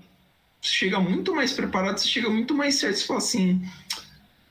[0.62, 2.98] Você chega muito mais preparado, você chega muito mais certo.
[2.98, 3.62] Você fala assim,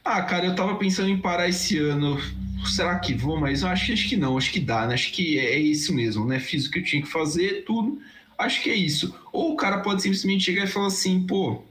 [0.05, 2.19] ah, cara, eu tava pensando em parar esse ano.
[2.65, 3.39] Será que vou?
[3.39, 4.95] Mas eu acho, acho que não, acho que dá, né?
[4.95, 6.41] Acho que é isso mesmo, né?
[6.41, 8.01] Fiz o que eu tinha que fazer, tudo.
[8.39, 9.15] Acho que é isso.
[9.33, 11.63] Ou o cara pode simplesmente chegar e falar assim, pô,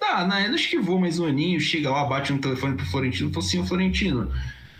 [0.00, 0.50] dá, né?
[0.52, 3.46] Acho que vou mais um aninho, chega lá, bate no telefone pro Florentino e fala
[3.46, 4.32] assim, ô Florentino,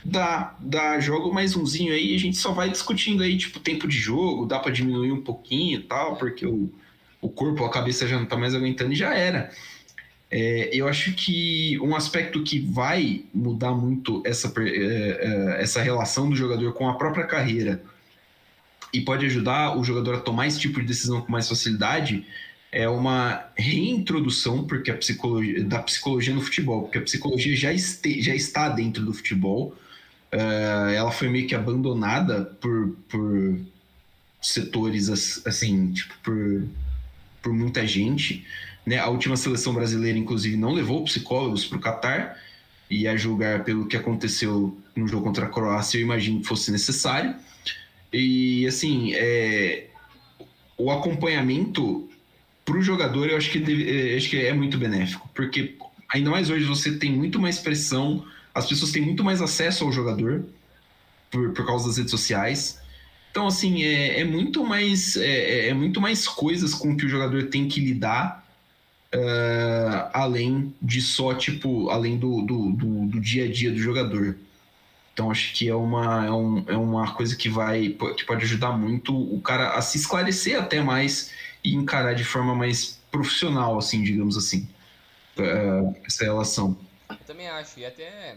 [0.09, 3.97] dá, dá, joga mais umzinho aí, a gente só vai discutindo aí, tipo, tempo de
[3.97, 6.71] jogo, dá para diminuir um pouquinho e tal, porque o,
[7.21, 9.51] o corpo, a cabeça já não tá mais aguentando e já era.
[10.31, 16.29] É, eu acho que um aspecto que vai mudar muito essa, é, é, essa relação
[16.29, 17.83] do jogador com a própria carreira
[18.93, 22.27] e pode ajudar o jogador a tomar esse tipo de decisão com mais facilidade
[22.71, 28.21] é uma reintrodução porque a psicologia, da psicologia no futebol, porque a psicologia já, este,
[28.21, 29.75] já está dentro do futebol,
[30.33, 33.59] uh, ela foi meio que abandonada por, por
[34.41, 35.09] setores
[35.47, 36.65] assim, tipo, por,
[37.43, 38.47] por muita gente.
[38.87, 38.99] Né?
[38.99, 42.37] A última seleção brasileira, inclusive, não levou psicólogos para o Catar,
[42.91, 46.71] e a julgar pelo que aconteceu no jogo contra a Croácia, eu imagino que fosse
[46.71, 47.35] necessário.
[48.13, 49.89] E, assim, é,
[50.77, 52.09] o acompanhamento
[52.65, 55.77] para o jogador, eu acho que, deve, é, acho que é muito benéfico, porque
[56.09, 58.25] ainda mais hoje você tem muito mais pressão,
[58.59, 60.45] as pessoas têm muito mais acesso ao jogador
[61.31, 62.81] por, por causa das redes sociais.
[63.31, 67.45] Então, assim, é, é muito mais é, é muito mais coisas com que o jogador
[67.45, 68.45] tem que lidar
[69.15, 74.37] uh, além de só, tipo, além do, do, do, do, dia a dia do jogador.
[75.13, 78.73] Então acho que é uma, é, um, é uma coisa que vai que pode ajudar
[78.73, 81.33] muito o cara a se esclarecer até mais
[81.65, 84.69] e encarar de forma mais profissional, assim, digamos assim,
[85.39, 86.79] uh, essa relação.
[87.11, 88.37] Eu também acho, e até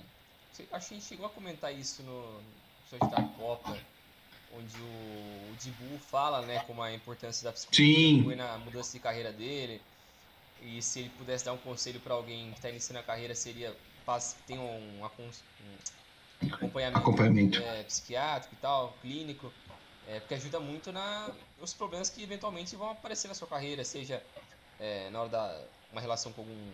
[0.72, 3.78] acho que a gente chegou a comentar isso no, no da Copa,
[4.54, 9.00] onde o, o Dibu fala, né, como a importância da psicologia foi na mudança de
[9.00, 9.82] carreira dele.
[10.62, 13.76] E se ele pudesse dar um conselho para alguém que está iniciando a carreira, seria
[14.46, 17.60] tem um, um acompanhamento, acompanhamento.
[17.60, 19.54] É, psiquiátrico e tal, clínico,
[20.08, 21.30] é, porque ajuda muito na
[21.60, 24.22] os problemas que eventualmente vão aparecer na sua carreira, seja
[24.80, 26.72] é, na hora da uma relação com algum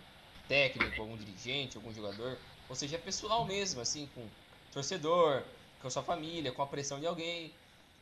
[0.48, 2.38] técnico, algum dirigente, algum jogador,
[2.68, 4.26] ou seja, pessoal mesmo, assim, com
[4.72, 5.42] torcedor,
[5.80, 7.52] com a sua família, com a pressão de alguém.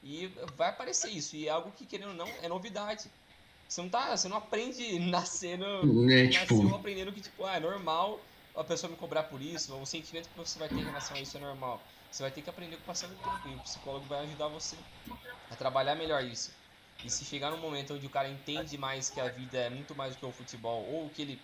[0.02, 1.36] E vai aparecer isso.
[1.36, 3.10] E é algo que, querendo ou não, é novidade.
[3.68, 4.16] Você não tá.
[4.16, 5.64] Você não aprende nascendo.
[6.12, 6.74] É, tipo...
[6.74, 8.20] aprendendo que, tipo, ah, é normal
[8.56, 11.20] a pessoa me cobrar por isso, o sentimento que você vai ter em relação a
[11.20, 11.80] isso é normal.
[12.10, 13.48] Você vai ter que aprender com o passar do tempo.
[13.48, 14.76] E o psicólogo vai ajudar você
[15.50, 16.50] a trabalhar melhor isso.
[17.04, 19.94] E se chegar num momento onde o cara entende mais que a vida é muito
[19.94, 21.40] mais do que o futebol, ou que ele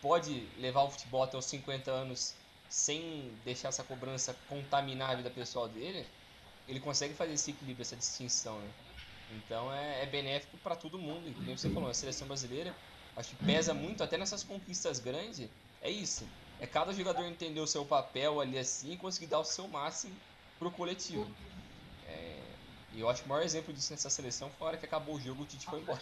[0.00, 2.34] pode levar o futebol até os 50 anos
[2.68, 6.06] sem deixar essa cobrança contaminar a vida pessoal dele,
[6.66, 8.74] ele consegue fazer esse equilíbrio, essa distinção, né?
[9.28, 11.34] Então é, é benéfico para todo mundo.
[11.44, 12.76] Como você falou, a seleção brasileira,
[13.14, 15.50] acho que pesa muito até nessas conquistas grandes.
[15.80, 16.32] É isso.
[16.58, 20.20] É cada jogador entender o seu papel ali assim e conseguir dar o seu máximo
[20.58, 21.36] pro coletivo.
[22.96, 25.16] E eu acho que o maior exemplo disso nessa seleção foi a hora que acabou
[25.16, 26.00] o jogo, o Tite foi embora.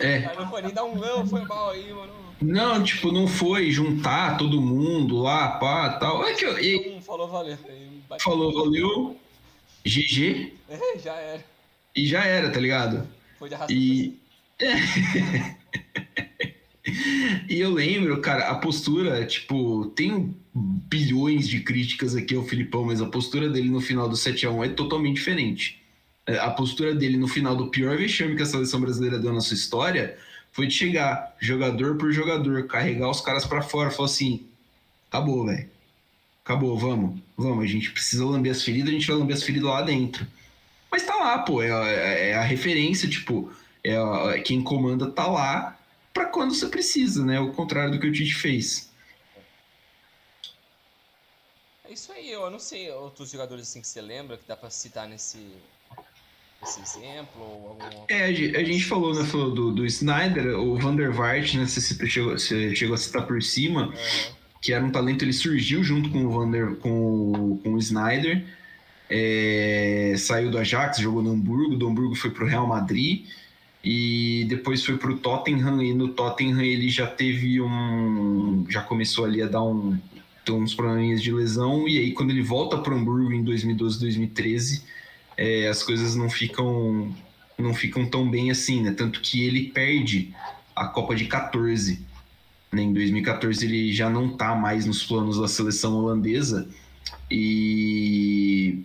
[0.00, 0.28] É.
[0.28, 2.12] Aí não foi nem dar um não, foi mal aí, mano.
[2.40, 6.24] Não, tipo, não foi juntar todo mundo lá, pá, tal.
[6.24, 7.00] É que eu, e...
[7.00, 7.58] Falou valeu.
[8.20, 9.18] Falou valeu,
[9.84, 10.52] GG.
[10.68, 11.44] É, já era.
[11.96, 13.08] E já era, tá ligado?
[13.36, 13.76] Foi de arrastar.
[13.76, 14.16] E...
[17.50, 23.02] e eu lembro, cara, a postura, tipo, tem bilhões de críticas aqui ao Filipão, mas
[23.02, 25.82] a postura dele no final do 7x1 é totalmente diferente.
[26.26, 29.40] É, a postura dele no final do pior vexame que a seleção brasileira deu na
[29.40, 30.16] sua história
[30.52, 34.46] foi de chegar jogador por jogador, carregar os caras para fora, falou assim:
[35.08, 35.68] acabou, velho.
[36.44, 37.64] Acabou, vamos, vamos.
[37.64, 40.26] A gente precisa lamber as feridas, a gente vai lamber as feridas lá dentro.
[40.90, 43.52] Mas tá lá, pô, é, é, é a referência, tipo,
[43.82, 45.78] é a, quem comanda tá lá
[46.12, 47.40] para quando você precisa, né?
[47.40, 48.92] O contrário do que o Tite fez.
[51.84, 54.70] É isso aí, eu não sei outros jogadores assim que você lembra que dá para
[54.70, 55.38] citar nesse,
[56.64, 57.42] esse exemplo?
[57.68, 58.04] Algum...
[58.08, 59.24] É, a gente falou, né?
[59.24, 61.66] Falou do, do Snyder, o Van der Vaart, né?
[61.66, 63.92] Você, chegou, você chegou a citar por cima, uhum.
[64.60, 68.44] que era um talento, ele surgiu junto com o, Van der, com, com o Snyder.
[69.08, 73.26] É, saiu do Ajax, jogou no Hamburgo, do Hamburgo foi pro Real Madrid
[73.84, 79.42] e depois foi pro Tottenham e no Tottenham ele já teve um já começou ali
[79.42, 79.98] a dar um
[80.50, 84.82] uns probleminhas de lesão e aí quando ele volta pro Hamburgo em 2012, 2013
[85.36, 87.14] é, as coisas não ficam
[87.56, 88.92] não ficam tão bem assim, né?
[88.92, 90.34] Tanto que ele perde
[90.74, 92.04] a Copa de 14.
[92.72, 92.82] Né?
[92.82, 96.68] Em 2014 ele já não tá mais nos planos da seleção holandesa.
[97.30, 98.84] E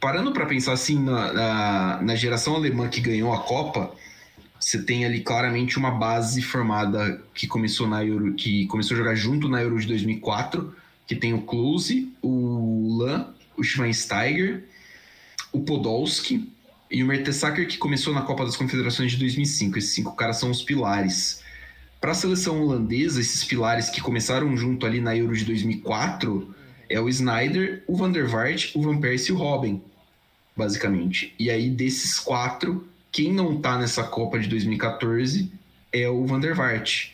[0.00, 3.92] parando para pensar assim na, na, na, geração alemã que ganhou a Copa,
[4.58, 9.14] você tem ali claramente uma base formada que começou na Euro, que começou a jogar
[9.14, 10.74] junto na Euro de 2004,
[11.06, 14.67] que tem o Klose, o Lan, o Schweinsteiger
[15.58, 16.48] o Podolski
[16.90, 19.76] e o Mertesacker, que começou na Copa das Confederações de 2005.
[19.76, 21.42] Esses cinco caras são os pilares.
[22.00, 26.54] Para a seleção holandesa, esses pilares que começaram junto ali na Euro de 2004
[26.88, 29.82] é o Snyder, o Van der Vaart, o Van Persie e o Robin,
[30.56, 31.34] basicamente.
[31.38, 35.50] E aí, desses quatro, quem não tá nessa Copa de 2014
[35.92, 37.10] é o Van der Vaart.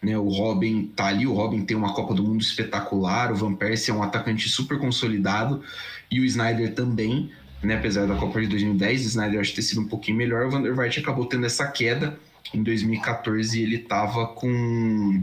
[0.00, 3.54] Né, o Robin tá ali, o Robin tem uma Copa do Mundo espetacular, o Van
[3.54, 5.62] Persie é um atacante super consolidado
[6.10, 7.30] e o Snyder também
[7.62, 7.76] né?
[7.76, 10.62] Apesar da Copa de 2010, o Snyder acho ter sido um pouquinho melhor, o Van
[10.62, 12.18] der Vaart acabou tendo essa queda.
[12.52, 15.22] Em 2014 ele estava com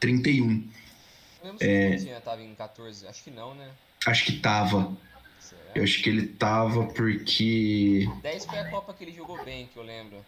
[0.00, 0.46] 31.
[1.42, 2.20] Não lembro se é...
[2.20, 3.70] tava em 14, acho que não, né?
[4.06, 4.96] Acho que tava.
[5.38, 5.60] Será?
[5.74, 8.08] Eu acho que ele tava porque.
[8.22, 10.24] 10 foi a Copa que ele jogou bem, que eu lembro.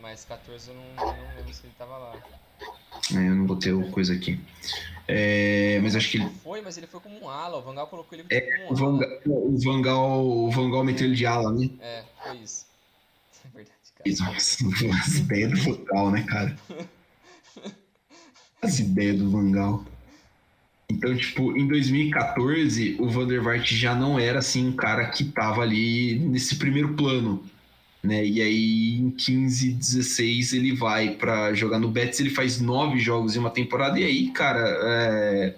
[0.00, 2.14] Mas 14 eu não, eu não lembro se ele tava lá.
[3.10, 4.40] Eu não botei o coisa aqui.
[5.08, 6.28] É, mas acho que ele.
[6.42, 7.58] Foi, mas ele foi como um ala.
[7.58, 9.20] O Vangal colocou ele é, como um ala.
[9.24, 11.70] O Vangal, o Vangal meteu ele de ala, né?
[11.80, 12.66] É, foi isso.
[13.44, 14.32] É verdade, cara.
[14.32, 14.64] Nossa,
[15.04, 16.56] as ideias do Vangal, né, cara?
[18.60, 19.84] As ideias do Vangal.
[20.88, 25.24] Então, tipo, em 2014, o Van der Vaart já não era assim um cara que
[25.24, 27.44] tava ali nesse primeiro plano
[28.06, 28.24] né?
[28.24, 33.36] E aí em 15, 16 ele vai para jogar no Betis, ele faz nove jogos
[33.36, 35.54] em uma temporada e aí, cara, é...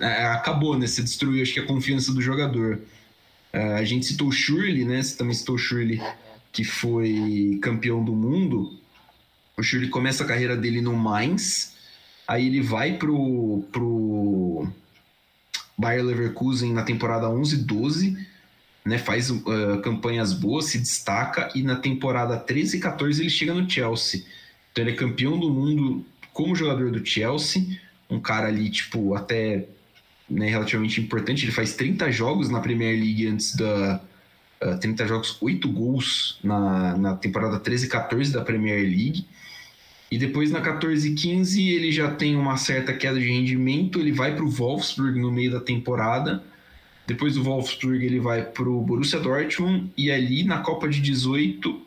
[0.00, 0.88] É, acabou, né?
[0.88, 2.80] Você destruiu, acho que a confiança do jogador.
[3.52, 5.00] É, a gente citou o Shirley, né?
[5.00, 6.02] Você também citou o Shirley,
[6.50, 8.76] que foi campeão do mundo.
[9.56, 11.76] O Shirley começa a carreira dele no Mainz,
[12.26, 14.66] aí ele vai pro, pro
[15.78, 18.33] Bayer Leverkusen na temporada 11 12
[18.84, 23.54] né, faz uh, campanhas boas, se destaca e na temporada 13 e 14 ele chega
[23.54, 24.24] no Chelsea.
[24.70, 27.80] Então ele é campeão do mundo como jogador do Chelsea,
[28.10, 29.66] um cara ali, tipo, até
[30.28, 31.44] né, relativamente importante.
[31.44, 34.00] Ele faz 30 jogos na Premier League antes da.
[34.62, 39.26] Uh, 30 jogos, 8 gols na, na temporada 13 e 14 da Premier League.
[40.10, 44.12] E depois na 14 e 15 ele já tem uma certa queda de rendimento, ele
[44.12, 46.42] vai para o Wolfsburg no meio da temporada
[47.06, 51.82] depois do Wolfsburg ele vai para o Borussia Dortmund e ali na Copa de 18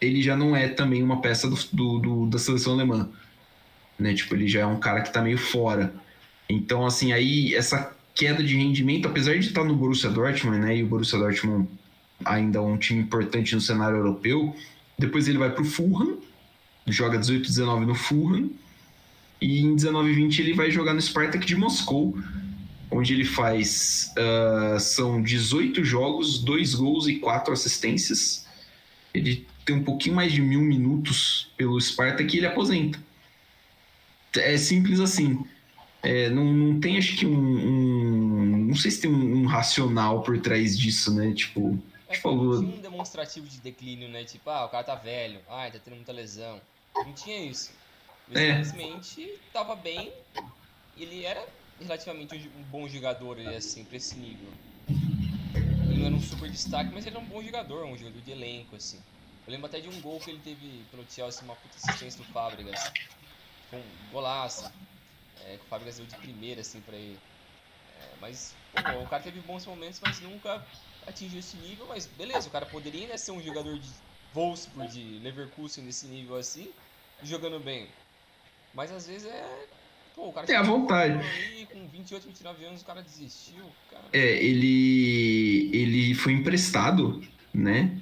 [0.00, 3.08] ele já não é também uma peça do, do, do, da seleção alemã.
[3.98, 4.14] Né?
[4.14, 5.94] Tipo, ele já é um cara que está meio fora.
[6.48, 10.76] Então, assim, aí essa queda de rendimento, apesar de estar no Borussia Dortmund, né?
[10.76, 11.68] E o Borussia Dortmund
[12.24, 14.54] ainda é um time importante no cenário europeu.
[14.98, 16.18] Depois ele vai para o Fulham,
[16.86, 18.50] joga 18 19 no Fulham.
[19.40, 22.16] E em 19 20 ele vai jogar no Spartak de Moscou,
[22.92, 28.46] onde ele faz uh, são 18 jogos, 2 gols e 4 assistências.
[29.14, 33.02] Ele tem um pouquinho mais de mil minutos pelo Spartak e ele aposenta.
[34.36, 35.44] É simples assim.
[36.02, 40.22] É, não, não tem, acho que um, um, Não sei se tem um, um, racional
[40.22, 41.32] por trás disso, né?
[41.32, 41.78] Tipo.
[42.08, 42.58] É falou...
[42.58, 44.24] Um demonstrativo de declínio, né?
[44.24, 46.60] Tipo, ah, o cara tá velho, ah, tá tendo muita lesão.
[46.94, 47.70] Não tinha isso.
[48.30, 48.64] Ele é.
[48.64, 50.12] simplesmente tava bem.
[50.98, 51.46] Ele era
[51.82, 54.48] relativamente um bom jogador, ele, assim, pra esse nível.
[55.88, 58.30] Ele não era um super destaque, mas ele era um bom jogador, um jogador de
[58.30, 59.02] elenco, assim.
[59.46, 62.32] Eu lembro até de um gol que ele teve pelo Chelsea, uma puta assistência do
[62.32, 62.92] Fábricas.
[63.70, 64.70] Com um golaço.
[65.46, 67.18] É, que o Fábricas deu de primeira, assim, pra ele.
[67.98, 70.64] É, mas, pô, o cara teve bons momentos, mas nunca
[71.06, 71.86] atingiu esse nível.
[71.88, 73.90] Mas beleza, o cara poderia ainda ser um jogador de
[74.32, 76.72] Wolfsburg, de Leverkusen nesse nível assim,
[77.22, 77.88] jogando bem.
[78.74, 79.68] Mas às vezes é
[80.14, 81.18] Pô, o cara Tem a vontade.
[81.18, 83.64] Aí, com 28, 29 anos, o cara desistiu.
[83.90, 84.04] Cara.
[84.12, 87.98] É, ele, ele foi emprestado, né?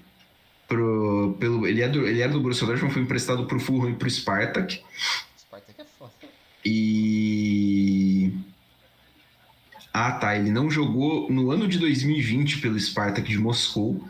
[0.66, 3.94] Pro, pelo, ele, é do, ele era do Borussia Dortmund, foi emprestado pro Fulham e
[3.94, 4.82] pro Spartak.
[5.36, 6.12] Spartak é foda.
[6.64, 8.32] E...
[9.92, 10.36] Ah, tá.
[10.36, 14.04] Ele não jogou no ano de 2020 pelo Spartak de Moscou,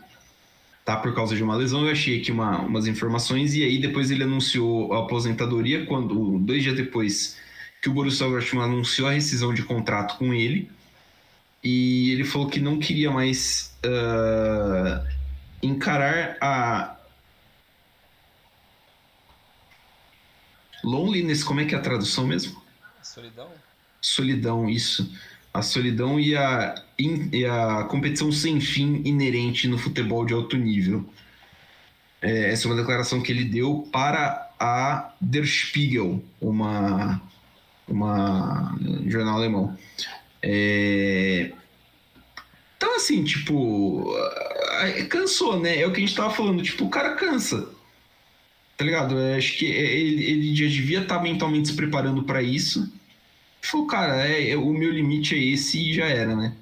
[0.84, 0.96] tá?
[0.96, 1.86] Por causa de uma lesão.
[1.86, 6.62] Eu achei aqui uma, umas informações e aí depois ele anunciou a aposentadoria quando, dois
[6.62, 7.39] dias depois
[7.80, 10.70] que o Borussia Dortmund anunciou a rescisão de contrato com ele
[11.62, 15.06] e ele falou que não queria mais uh,
[15.62, 16.96] encarar a
[20.82, 22.60] loneliness, como é que é a tradução mesmo?
[23.02, 23.48] Solidão.
[24.00, 25.12] Solidão, isso.
[25.52, 31.04] A solidão e a, e a competição sem fim inerente no futebol de alto nível.
[32.22, 37.20] É, essa é uma declaração que ele deu para a Der Spiegel, uma
[37.90, 39.76] uma um jornal alemão.
[40.42, 41.52] É...
[42.76, 44.06] Então, assim, tipo,
[45.08, 45.80] cansou, né?
[45.80, 47.68] É o que a gente tava falando, tipo, o cara cansa.
[48.76, 49.18] Tá ligado?
[49.18, 52.90] Eu acho que ele, ele já devia estar tá mentalmente se preparando para isso.
[53.60, 56.56] Falou, cara, é, é, o meu limite é esse e já era, né?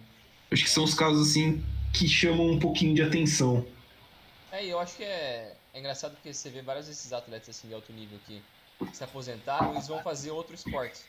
[0.50, 1.62] Acho que são os casos, assim,
[1.92, 3.64] que chamam um pouquinho de atenção.
[4.50, 7.74] É, eu acho que é, é engraçado porque você vê vários desses atletas assim de
[7.74, 8.42] alto nível que
[8.92, 11.00] se aposentaram, eles vão fazer outro esporte.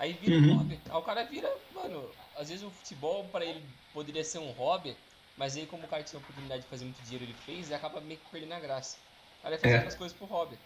[0.00, 0.52] Aí vira uhum.
[0.52, 0.80] um hobby.
[0.88, 4.96] Aí o cara vira, mano, às vezes o futebol para ele poderia ser um hobby,
[5.36, 7.74] mas aí como o cara tinha a oportunidade de fazer muito dinheiro, ele fez e
[7.74, 8.96] acaba meio que perdendo a graça.
[9.38, 9.86] O cara fazer é.
[9.86, 10.56] as coisas pro hobby.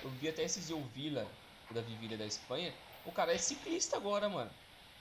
[0.00, 1.26] Eu vi até esses dias o Vila,
[1.72, 2.72] da Vivilha da Espanha,
[3.04, 4.50] o cara é ciclista agora, mano.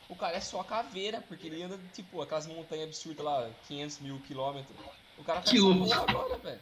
[0.10, 4.20] O cara é só caveira, porque ele anda, tipo, aquelas montanhas absurdas lá, 500 mil
[4.22, 4.76] quilômetros.
[5.20, 5.94] O cara faz que louco.
[5.94, 6.62] agora, velho.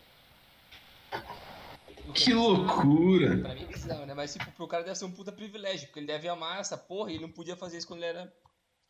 [2.14, 3.38] Que loucura!
[3.42, 4.14] Pra mim bizarro, né?
[4.14, 7.12] Mas, tipo, pro cara deve ser um puta privilégio, porque ele deve amar essa porra
[7.12, 8.34] e ele não podia fazer isso quando ele era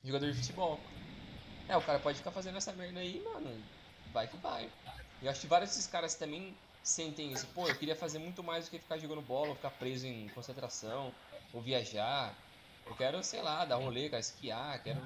[0.04, 0.80] jogador de futebol.
[1.68, 3.64] É, o cara pode ficar fazendo essa merda aí, mano.
[4.14, 4.70] Vai que vai.
[5.22, 7.48] Eu acho que vários desses caras também sentem isso.
[7.48, 10.28] Pô, eu queria fazer muito mais do que ficar jogando bola, ou ficar preso em
[10.30, 11.14] concentração,
[11.54, 12.36] ou viajar.
[12.86, 15.00] Eu quero, sei lá, dar um rolê, cara, esquiar, quero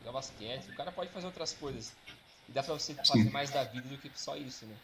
[0.00, 0.70] jogar basquete.
[0.70, 1.92] O cara pode fazer outras coisas.
[2.48, 4.76] E dá pra você fazer mais da vida do que só isso, né?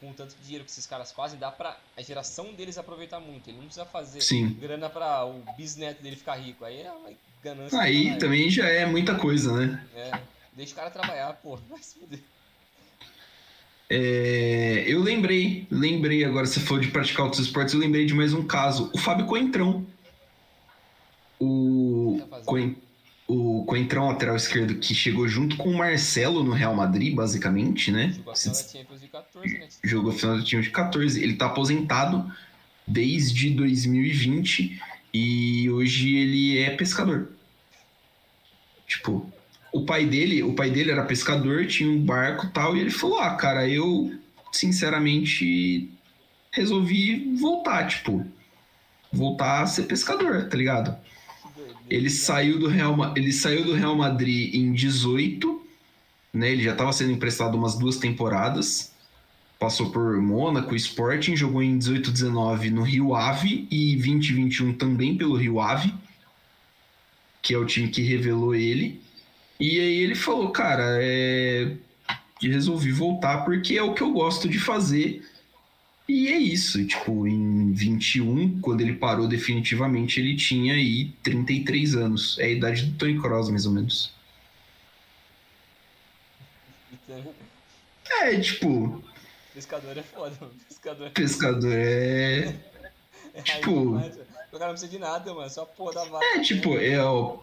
[0.00, 3.48] Com o tanto dinheiro que esses caras fazem, dá pra a geração deles aproveitar muito.
[3.48, 4.50] Ele não precisa fazer Sim.
[4.60, 6.64] grana pra o bisneto dele ficar rico.
[6.64, 7.10] Aí é uma
[7.42, 7.80] ganância.
[7.80, 9.86] Aí também já é muita coisa, né?
[9.94, 10.20] É.
[10.52, 11.56] Deixa o cara trabalhar, pô.
[11.68, 12.20] Vai se fuder.
[13.88, 18.34] É, eu lembrei, lembrei agora, você falou de praticar outros esportes, eu lembrei de mais
[18.34, 18.90] um caso.
[18.92, 19.86] O Fábio Coentrão.
[21.38, 22.76] O, Tá fazendo.
[23.28, 28.14] O Coentrão, lateral esquerdo, que chegou junto com o Marcelo no Real Madrid, basicamente, né?
[28.14, 29.68] Jogou a final da Champions de 14, né?
[29.82, 31.22] Jogou a final do time de 14.
[31.22, 32.32] Ele tá aposentado
[32.86, 34.80] desde 2020
[35.12, 37.30] e hoje ele é pescador.
[38.86, 39.28] Tipo,
[39.72, 42.90] o pai dele, o pai dele era pescador, tinha um barco e tal, e ele
[42.90, 44.14] falou: "Ah, cara, eu
[44.52, 45.90] sinceramente
[46.52, 48.24] resolvi voltar, tipo,
[49.12, 50.96] voltar a ser pescador, tá ligado?
[51.88, 55.62] Ele saiu do Real, ele saiu do Real Madrid em 18,
[56.32, 56.50] né?
[56.50, 58.92] Ele já estava sendo emprestado umas duas temporadas.
[59.58, 65.16] Passou por Mônaco, Sporting, jogou em 18, 19 no Rio Ave e 20, 21 também
[65.16, 65.94] pelo Rio Ave,
[67.40, 69.00] que é o time que revelou ele.
[69.58, 71.72] E aí ele falou, cara, é...
[72.40, 75.24] resolvi voltar porque é o que eu gosto de fazer.
[76.08, 82.38] E é isso, tipo, em 21, quando ele parou definitivamente, ele tinha aí 33 anos.
[82.38, 84.14] É a idade do Tony Kroos, mais ou menos.
[88.22, 89.02] É, tipo,
[89.56, 90.52] Pescador é foda, mano.
[90.68, 92.54] Pescador pescador é.
[93.32, 93.96] é tipo-.
[93.96, 95.48] O cara não precisa de nada, mano.
[95.48, 96.26] Só a porra da vaca.
[96.26, 97.40] É, tipo, é o.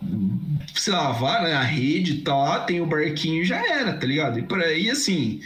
[0.76, 1.54] Sei lá, vá, né?
[1.54, 4.38] A rede tá lá, tem o barquinho e já era, tá ligado?
[4.38, 5.42] E por aí, assim.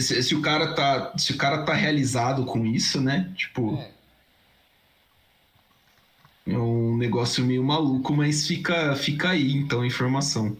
[0.00, 1.16] Se, se o cara tá.
[1.18, 3.32] Se o cara tá realizado com isso, né?
[3.36, 3.76] Tipo,
[6.46, 10.56] É, é um negócio meio maluco, mas fica, fica aí, então, a informação.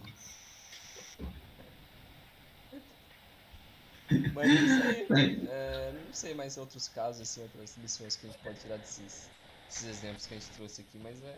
[4.33, 5.47] mas é isso aí.
[5.47, 5.49] É.
[5.51, 9.29] É, não sei mais outros casos, assim, outras lições que a gente pode tirar desses,
[9.67, 11.35] desses exemplos que a gente trouxe aqui, mas é,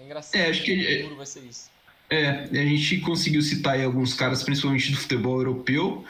[0.00, 0.36] é engraçado.
[0.40, 1.70] É, acho que- O futuro vai ser isso.
[2.10, 6.04] É, a gente conseguiu citar aí alguns caras, principalmente do futebol europeu.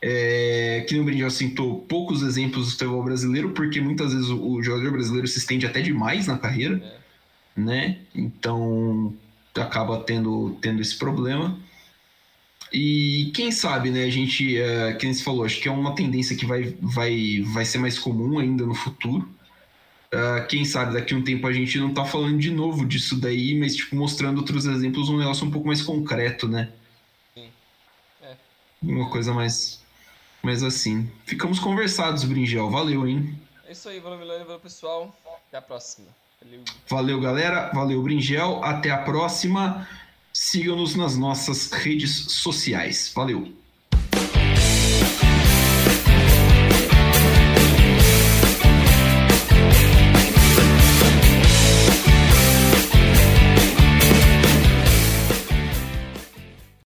[0.00, 4.62] É, que no Brindel citou poucos exemplos do futebol brasileiro, porque muitas vezes o, o
[4.62, 7.60] jogador brasileiro se estende até demais na carreira, É.
[7.60, 7.98] né?
[8.14, 9.12] Então
[9.56, 11.58] acaba tendo, tendo esse problema.
[12.72, 14.04] E quem sabe, né?
[14.04, 17.64] A gente, é, quem se falou, acho que é uma tendência que vai, vai, vai
[17.64, 19.28] ser mais comum ainda no futuro.
[20.12, 23.16] Ah, quem sabe daqui a um tempo a gente não tá falando de novo disso
[23.20, 26.70] daí, mas tipo, mostrando outros exemplos, um negócio um pouco mais concreto, né?
[27.34, 27.48] Sim.
[28.22, 28.34] É.
[28.82, 29.82] Uma coisa mais,
[30.42, 31.10] mais assim.
[31.26, 32.70] Ficamos conversados, Bringel.
[32.70, 33.38] Valeu, hein?
[33.66, 35.14] É isso aí, valeu Milani, valeu pessoal.
[35.48, 36.08] Até a próxima.
[36.42, 36.64] Valeu.
[36.88, 37.70] Valeu, galera.
[37.74, 38.62] Valeu, Bringel.
[38.64, 39.86] Até a próxima.
[40.32, 43.12] Siga-nos nas nossas redes sociais.
[43.14, 43.52] Valeu.